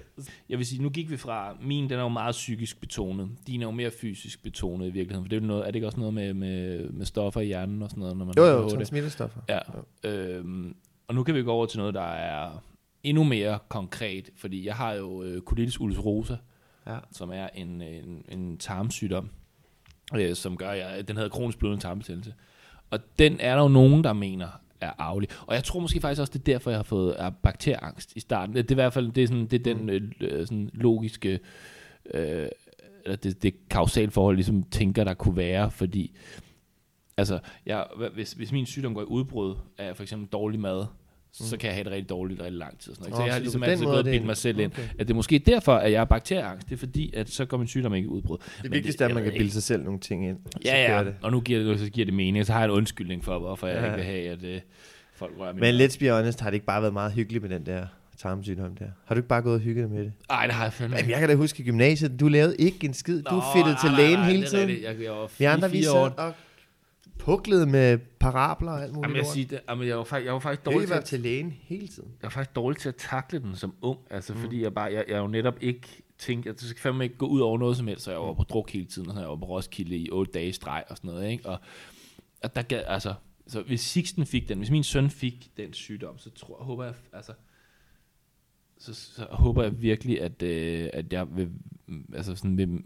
[0.49, 3.29] Jeg vil sige, nu gik vi fra, min den er jo meget psykisk betonet.
[3.47, 5.25] Din er jo mere fysisk betonet i virkeligheden.
[5.25, 7.47] For det er, jo noget, er det ikke også noget med, med, med stoffer i
[7.47, 8.17] hjernen og sådan noget?
[8.17, 9.41] Når man Jo, jo, transmitterstoffer.
[9.49, 9.59] Ja.
[10.11, 10.75] Øhm,
[11.09, 12.63] og nu kan vi gå over til noget, der er
[13.03, 16.37] endnu mere konkret, fordi jeg har jo øh, colitis ulcerosa,
[16.87, 16.99] Ja.
[17.13, 19.31] som er en, en, en tarmsygdom,
[20.21, 22.35] øh, som gør, at den hedder kronisk blødende tarmbetændelse.
[22.91, 24.49] Og den er der jo nogen, der mener
[24.81, 25.29] er arvelig.
[25.47, 28.21] Og jeg tror måske faktisk også, det er derfor, jeg har fået er bakterieangst i
[28.21, 28.57] starten.
[28.57, 31.41] Det er i hvert fald det er sådan, det er den øh, øh, sådan logiske,
[32.15, 32.49] øh,
[33.05, 36.17] eller det, det kausale forhold, ligesom tænker, der kunne være, fordi
[37.17, 40.87] altså, jeg, hvis, hvis min sygdom går i udbrud af for eksempel dårlig mad,
[41.35, 42.91] så kan jeg have det rigtig dårligt rigtig lang tid.
[42.91, 43.21] og Sådan noget.
[43.23, 44.83] Så jeg har ligesom altid gået og bildt mig selv ind, okay.
[44.99, 46.69] at det er måske derfor, at jeg er bakterieangst.
[46.69, 48.39] Det er fordi, at så går min sygdom ikke udbrud.
[48.63, 50.37] Det vigtigste er, at man kan bilde sig selv nogle ting ind.
[50.65, 51.15] Ja, ja, Det.
[51.23, 52.47] og nu giver det, så giver det mening.
[52.47, 53.85] Så har jeg en undskyldning for, hvorfor jeg Ja.
[53.85, 54.61] ikke vil have, at øh,
[55.15, 57.51] folk rører min Men let's be honest, har det ikke bare været meget hyggeligt med
[57.51, 57.87] den der
[58.19, 58.85] tarmsygdom der?
[59.05, 60.13] Har du ikke bare gået og hygget med det?
[60.31, 62.87] Ej, det har jeg fandme Jamen, jeg kan da huske i gymnasiet, du lavede ikke
[62.87, 63.23] en skid.
[63.23, 64.69] Du Nå, fedtede til nej, lægen nej, nej, hele tiden.
[64.71, 66.09] Jeg, jeg var Vi andre, vi fire år.
[66.09, 66.33] og
[67.25, 70.33] puklede med parabler og alt muligt Jamen, jeg, siger det, jamen, jeg, var faktisk, jeg
[70.33, 72.09] var faktisk dårlig til, at, til lægen hele tiden.
[72.09, 73.99] jeg var faktisk dårlig til at takle den som ung.
[74.11, 74.41] Altså, mm.
[74.41, 77.27] fordi jeg bare, jeg, jeg jo netop ikke tænkte, at det skal fandme ikke gå
[77.27, 79.29] ud over noget som helst, så jeg var på druk hele tiden, og så jeg
[79.29, 81.49] var på Roskilde i otte dage i streg og sådan noget, ikke?
[81.49, 81.61] Og,
[82.43, 83.15] og der gad, altså,
[83.47, 86.85] så hvis Sixten fik den, hvis min søn fik den sygdom, så tror jeg, håber
[86.85, 87.33] jeg, altså,
[88.79, 91.51] så, så håber jeg virkelig, at, øh, at jeg vil,
[92.15, 92.83] altså sådan vil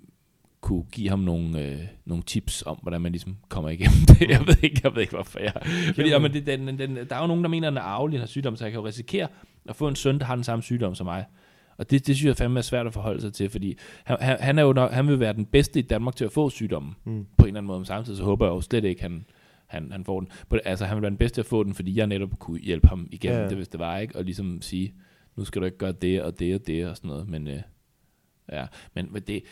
[0.60, 4.28] kunne give ham nogle, øh, nogle tips om, hvordan man ligesom kommer igennem det.
[4.30, 5.52] Jeg ved ikke, jeg ved ikke hvorfor jeg...
[5.94, 8.12] Fordi, jamen, det, den, den, der er jo nogen, der mener, at den er arvelig,
[8.12, 9.28] den her sygdom, så jeg kan jo risikere
[9.68, 11.24] at få en søn, der har den samme sygdom som mig.
[11.76, 14.58] Og det, det synes jeg fandme er svært at forholde sig til, fordi han, han,
[14.58, 17.26] er jo nok, han vil være den bedste i Danmark til at få sygdommen, mm.
[17.36, 17.78] på en eller anden måde.
[17.78, 19.24] Men samtidig så håber jeg jo slet ikke, han,
[19.66, 20.28] han, han får den.
[20.48, 22.88] But, altså, han vil være den bedste at få den, fordi jeg netop kunne hjælpe
[22.88, 23.48] ham igennem ja.
[23.48, 24.16] det, hvis det var, ikke?
[24.16, 24.94] Og ligesom sige,
[25.36, 27.28] nu skal du ikke gøre det og det og det og sådan noget.
[27.28, 27.60] Men øh,
[28.52, 29.42] ja, men det,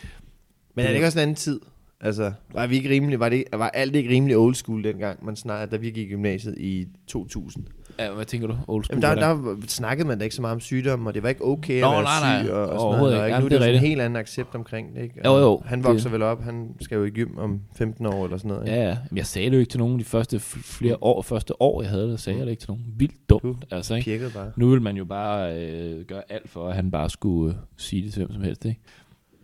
[0.77, 1.59] Men er det ikke også en anden tid?
[2.01, 5.35] Altså, var vi ikke rimelig, var, det, var alt ikke rimelig old school dengang, man
[5.35, 7.65] snart, da vi gik i gymnasiet i 2000?
[7.99, 8.55] ja, hvad tænker du?
[8.67, 11.23] Old school, Jamen, der, der snakkede man da ikke så meget om sygdom, og det
[11.23, 12.43] var ikke okay Nå, at være nej, nej.
[12.43, 13.27] syg, og, og sådan noget.
[13.27, 13.39] ikke.
[13.39, 15.21] Nu er det er der sådan en helt anden accept omkring det, ikke?
[15.25, 18.23] Jo, jo, Han det- vokser vel op, han skal jo i gym om 15 år
[18.25, 18.67] eller sådan noget.
[18.67, 18.79] ikke?
[18.79, 18.97] Ja, ja.
[19.11, 21.91] Men jeg sagde det jo ikke til nogen de første flere år, første år jeg
[21.91, 22.85] havde det, sagde jeg det ikke til nogen.
[22.97, 24.29] Vildt dumt, altså ikke?
[24.33, 24.51] Bare.
[24.55, 28.03] Nu vil man jo bare øh, gøre alt for, at han bare skulle øh, sige
[28.03, 28.79] det til hvem som helst, ikke?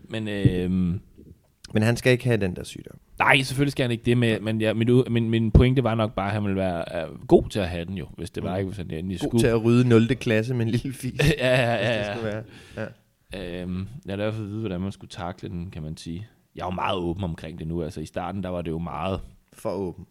[0.10, 0.96] Men øh,
[1.74, 2.98] Men han skal ikke have den der sygdom.
[3.20, 6.16] nej, selvfølgelig skal han ikke det, men, men ja, min, min, min pointe var nok
[6.16, 8.58] bare, at han ville være øh, god til at have den jo, hvis det var
[8.58, 9.42] ikke, hvis han endelig God skulle.
[9.42, 10.08] til at rydde 0.
[10.08, 11.20] klasse med en lille fis.
[11.38, 12.42] ja, ja, det ja, skulle ja.
[12.76, 12.88] være.
[13.34, 13.62] Ja.
[13.62, 16.28] Øhm, jeg har derfor at vide, hvordan man skulle takle den, kan man sige.
[16.56, 17.84] Jeg er jo meget åben omkring det nu.
[17.84, 19.22] Altså i starten, der var det jo meget...
[19.54, 20.06] For åben.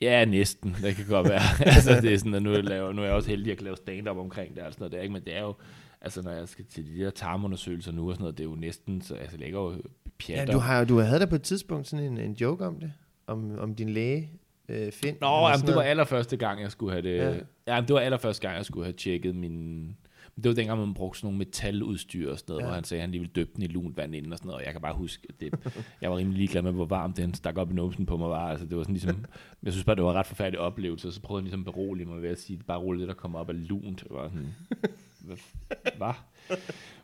[0.00, 0.76] Ja, næsten.
[0.82, 1.40] Det kan godt være.
[1.74, 3.58] altså det er sådan, at nu er, jeg laver, nu er jeg også heldig at
[3.58, 4.78] kunne lave stand-up omkring det.
[4.78, 4.92] Noget.
[4.92, 5.54] Det er ikke, men det er jo...
[6.02, 8.54] Altså når jeg skal til de der tarmundersøgelser nu og sådan noget, det er jo
[8.56, 9.00] næsten...
[9.02, 9.78] Så, altså jeg lægger jo Ja,
[10.18, 10.54] pjatter.
[10.54, 12.92] du, har, du havde der på et tidspunkt sådan en, en joke om det.
[13.26, 14.30] Om, om din læge,
[14.68, 15.16] øh, Finn.
[15.20, 15.88] Nå, jamen, det var noget.
[15.88, 17.16] allerførste gang, jeg skulle have det...
[17.16, 17.30] Ja.
[17.30, 17.38] Ja.
[17.66, 19.86] Jamen, det var allerførste gang, jeg skulle have tjekket min...
[20.36, 22.64] Det var dengang, man brugte sådan nogle metaludstyr og sådan noget, Ja.
[22.64, 22.68] ja.
[22.68, 24.46] hvor han sagde, at han lige ville døbe den i lunt vand inden og sådan
[24.48, 24.60] noget.
[24.60, 27.34] Og jeg kan bare huske, at det, jeg var rimelig ligeglad med, hvor varmt den
[27.34, 28.48] stak op i numsen på mig var.
[28.50, 29.24] Altså, det var sådan ligesom...
[29.62, 31.64] Jeg synes bare, det var en ret forfærdelig oplevelse, og så prøvede han ligesom at
[31.64, 34.00] berolige mig ved at sige, bare roligt det, der kommer op af lunt.
[34.00, 34.54] Det var sådan...
[35.96, 36.12] Hvad?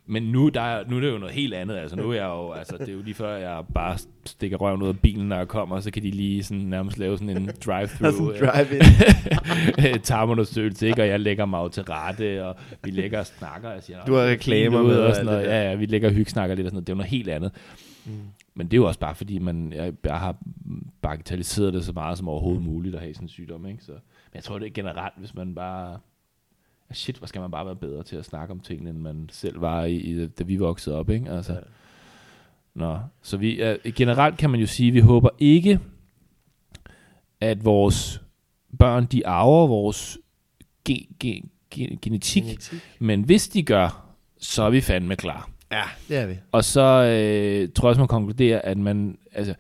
[0.09, 1.77] Men nu, der er, nu er det jo noget helt andet.
[1.77, 4.83] Altså, nu er jeg jo, altså, det er jo lige før, jeg bare stikker røven
[4.83, 7.47] ud af bilen, når jeg kommer, så kan de lige sådan, nærmest lave sådan en
[7.67, 8.11] drive-thru.
[8.13, 10.01] Sådan øh, drive-in.
[10.11, 11.03] tarmundersøgelse, ikke?
[11.03, 13.71] Og jeg lægger mig jo til rette, og vi lægger og snakker.
[13.71, 15.45] Og siger, Du har "Nå, reklamer ud," med og sådan noget.
[15.45, 15.51] det.
[15.51, 16.87] Ja, ja, vi lægger og hyggesnakker lidt og sådan noget.
[16.87, 17.53] Det er jo noget helt andet.
[18.07, 18.13] Mm.
[18.55, 20.37] Men det er jo også bare, fordi man, jeg, jeg har
[21.03, 23.85] bagatelliseret det så meget som overhovedet muligt at have sådan en sygdom, ikke?
[23.85, 24.01] Så, men
[24.35, 25.99] jeg tror, det er generelt, hvis man bare...
[26.97, 29.61] Shit, hvor skal man bare være bedre til at snakke om tingene, end man selv
[29.61, 31.31] var i, i da vi voksede op, ikke?
[31.31, 31.59] Altså, Ja.
[32.75, 35.81] Nå, så vi, uh, generelt kan man jo sige, at vi håber ikke,
[37.41, 38.23] at vores
[38.79, 40.19] børn, de arver vores
[40.85, 42.81] ge, ge, ge, genetik, Genetik.
[42.99, 45.51] men hvis de gør, så er vi fandme klar.
[45.71, 46.35] Ja, det er vi.
[46.53, 49.55] Og så øh, tror jeg også, man konkluderer, at man, altså,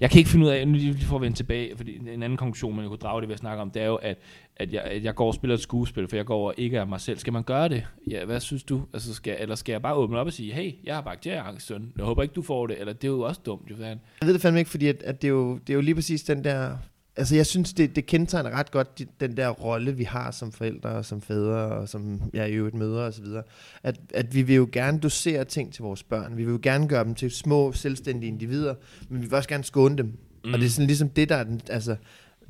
[0.00, 2.36] jeg kan ikke finde ud af, nu lige for at vende tilbage, fordi en anden
[2.36, 4.18] konklusion, man kunne drage det ved at snakke om, det er jo, at,
[4.56, 6.84] at, jeg, at jeg går og spiller et skuespil, for jeg går og ikke er
[6.84, 7.18] mig selv.
[7.18, 7.86] Skal man gøre det?
[8.10, 8.82] Ja, hvad synes du?
[8.92, 11.92] Altså, skal, eller skal jeg bare åbne op og sige, hey, jeg har bakterieangst, søn.
[11.96, 12.80] Jeg håber ikke, du får det.
[12.80, 13.76] Eller det er jo også dumt, jo.
[13.80, 15.94] Jeg ved det fandme ikke, fordi at, at det, er jo, det er jo lige
[15.94, 16.76] præcis den der...
[17.16, 20.52] Altså, jeg synes, det, det kendetegner ret godt de, den der rolle, vi har som
[20.52, 23.42] forældre og som fædre og som ja, i øvrigt mødre og så videre.
[23.82, 26.36] At, at vi vil jo gerne dosere ting til vores børn.
[26.36, 28.74] Vi vil jo gerne gøre dem til små, selvstændige individer,
[29.08, 30.06] men vi vil også gerne skåne dem.
[30.44, 30.52] Mm.
[30.52, 31.96] Og det er sådan ligesom det, der er den, altså...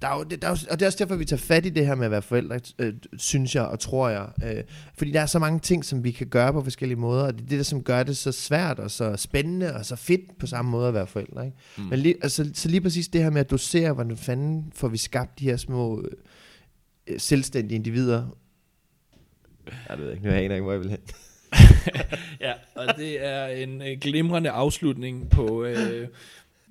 [0.02, 1.66] Der er jo, det, der er jo, og det er også derfor, vi tager fat
[1.66, 4.28] i det her med at være forældre, øh, synes jeg og tror jeg.
[4.44, 4.64] Øh,
[4.98, 7.40] fordi der er så mange ting, som vi kan gøre på forskellige måder, og det
[7.40, 10.46] er det, der som gør det så svært og så spændende og så fedt på
[10.46, 11.44] samme måde at være forældre.
[11.46, 11.56] Ikke?
[11.78, 11.84] Mm.
[11.84, 14.96] Men lige, altså, så lige præcis det her med at dosere, hvordan fanden får vi
[14.96, 16.04] skabt de her små
[17.06, 18.36] øh, selvstændige individer.
[19.88, 21.00] Jeg ved ikke, nu aner ikke, hvor jeg vil hen.
[22.40, 25.64] Ja, og det er en øh, glimrende afslutning på...
[25.64, 26.08] Øh,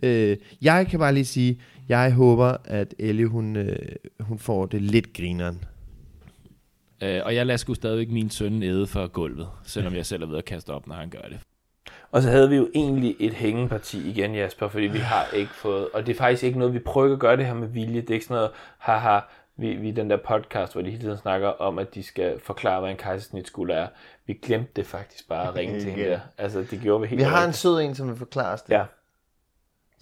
[0.03, 1.59] Øh, jeg kan bare lige sige,
[1.89, 3.77] jeg håber, at Ellie, hun, øh,
[4.19, 5.63] hun får det lidt grineren.
[7.03, 10.27] øh, og jeg lader sgu stadigvæk min søn æde for gulvet, selvom jeg selv er
[10.27, 11.39] ved at kaste op, når han gør det.
[12.11, 15.87] Og så havde vi jo egentlig et hængeparti igen, Jasper, fordi vi har ikke fået,
[15.93, 18.01] og det er faktisk ikke noget, vi prøver at gøre det her med vilje.
[18.01, 19.19] Det er ikke sådan noget, haha,
[19.57, 22.79] vi, vi den der podcast, hvor de hele tiden snakker om, at de skal forklare,
[22.81, 23.87] hvad en kejsersnitskulde er.
[24.25, 26.19] Vi glemte det faktisk bare at ringe til hende der.
[26.37, 28.73] Altså, det gjorde vi helt Vi har en sød en, som vil forklare os det.
[28.73, 28.83] Ja.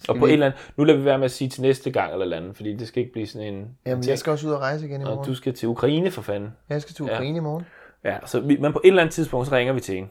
[0.08, 1.90] Og på vi- et eller andet, nu lader vi være med at sige til næste
[1.90, 3.76] gang eller eller andet, fordi det skal ikke blive sådan en...
[3.86, 5.18] Jamen, jeg skal også ud og rejse igen i morgen.
[5.18, 6.50] Og du skal til Ukraine for fanden.
[6.68, 7.14] Jeg skal til Ja.
[7.14, 7.66] Ukraine i morgen.
[8.04, 10.08] Ja, så vi, men på et eller andet tidspunkt, så ringer vi til hende.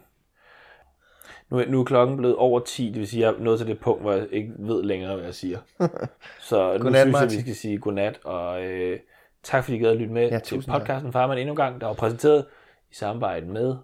[1.49, 3.67] Nu, er- nu er klokken blevet over 10, det vil sige, jeg er nået til
[3.67, 5.59] det punkt, hvor jeg ikke ved længere, hvad jeg siger.
[6.39, 8.99] Så nu Godnat, synes jeg, vi skal sige godnat, og øh,
[9.43, 11.87] tak fordi I gad at lytte med Ja, til podcasten Farman endnu en gang, der
[11.87, 12.45] var præsenteret
[12.91, 13.75] i samarbejde med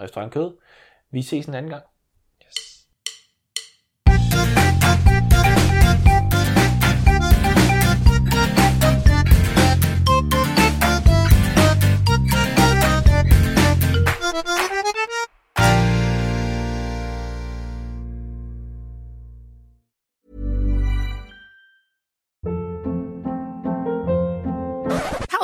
[0.00, 0.52] Restaurant Kød.
[1.10, 1.82] Vi ses en anden gang.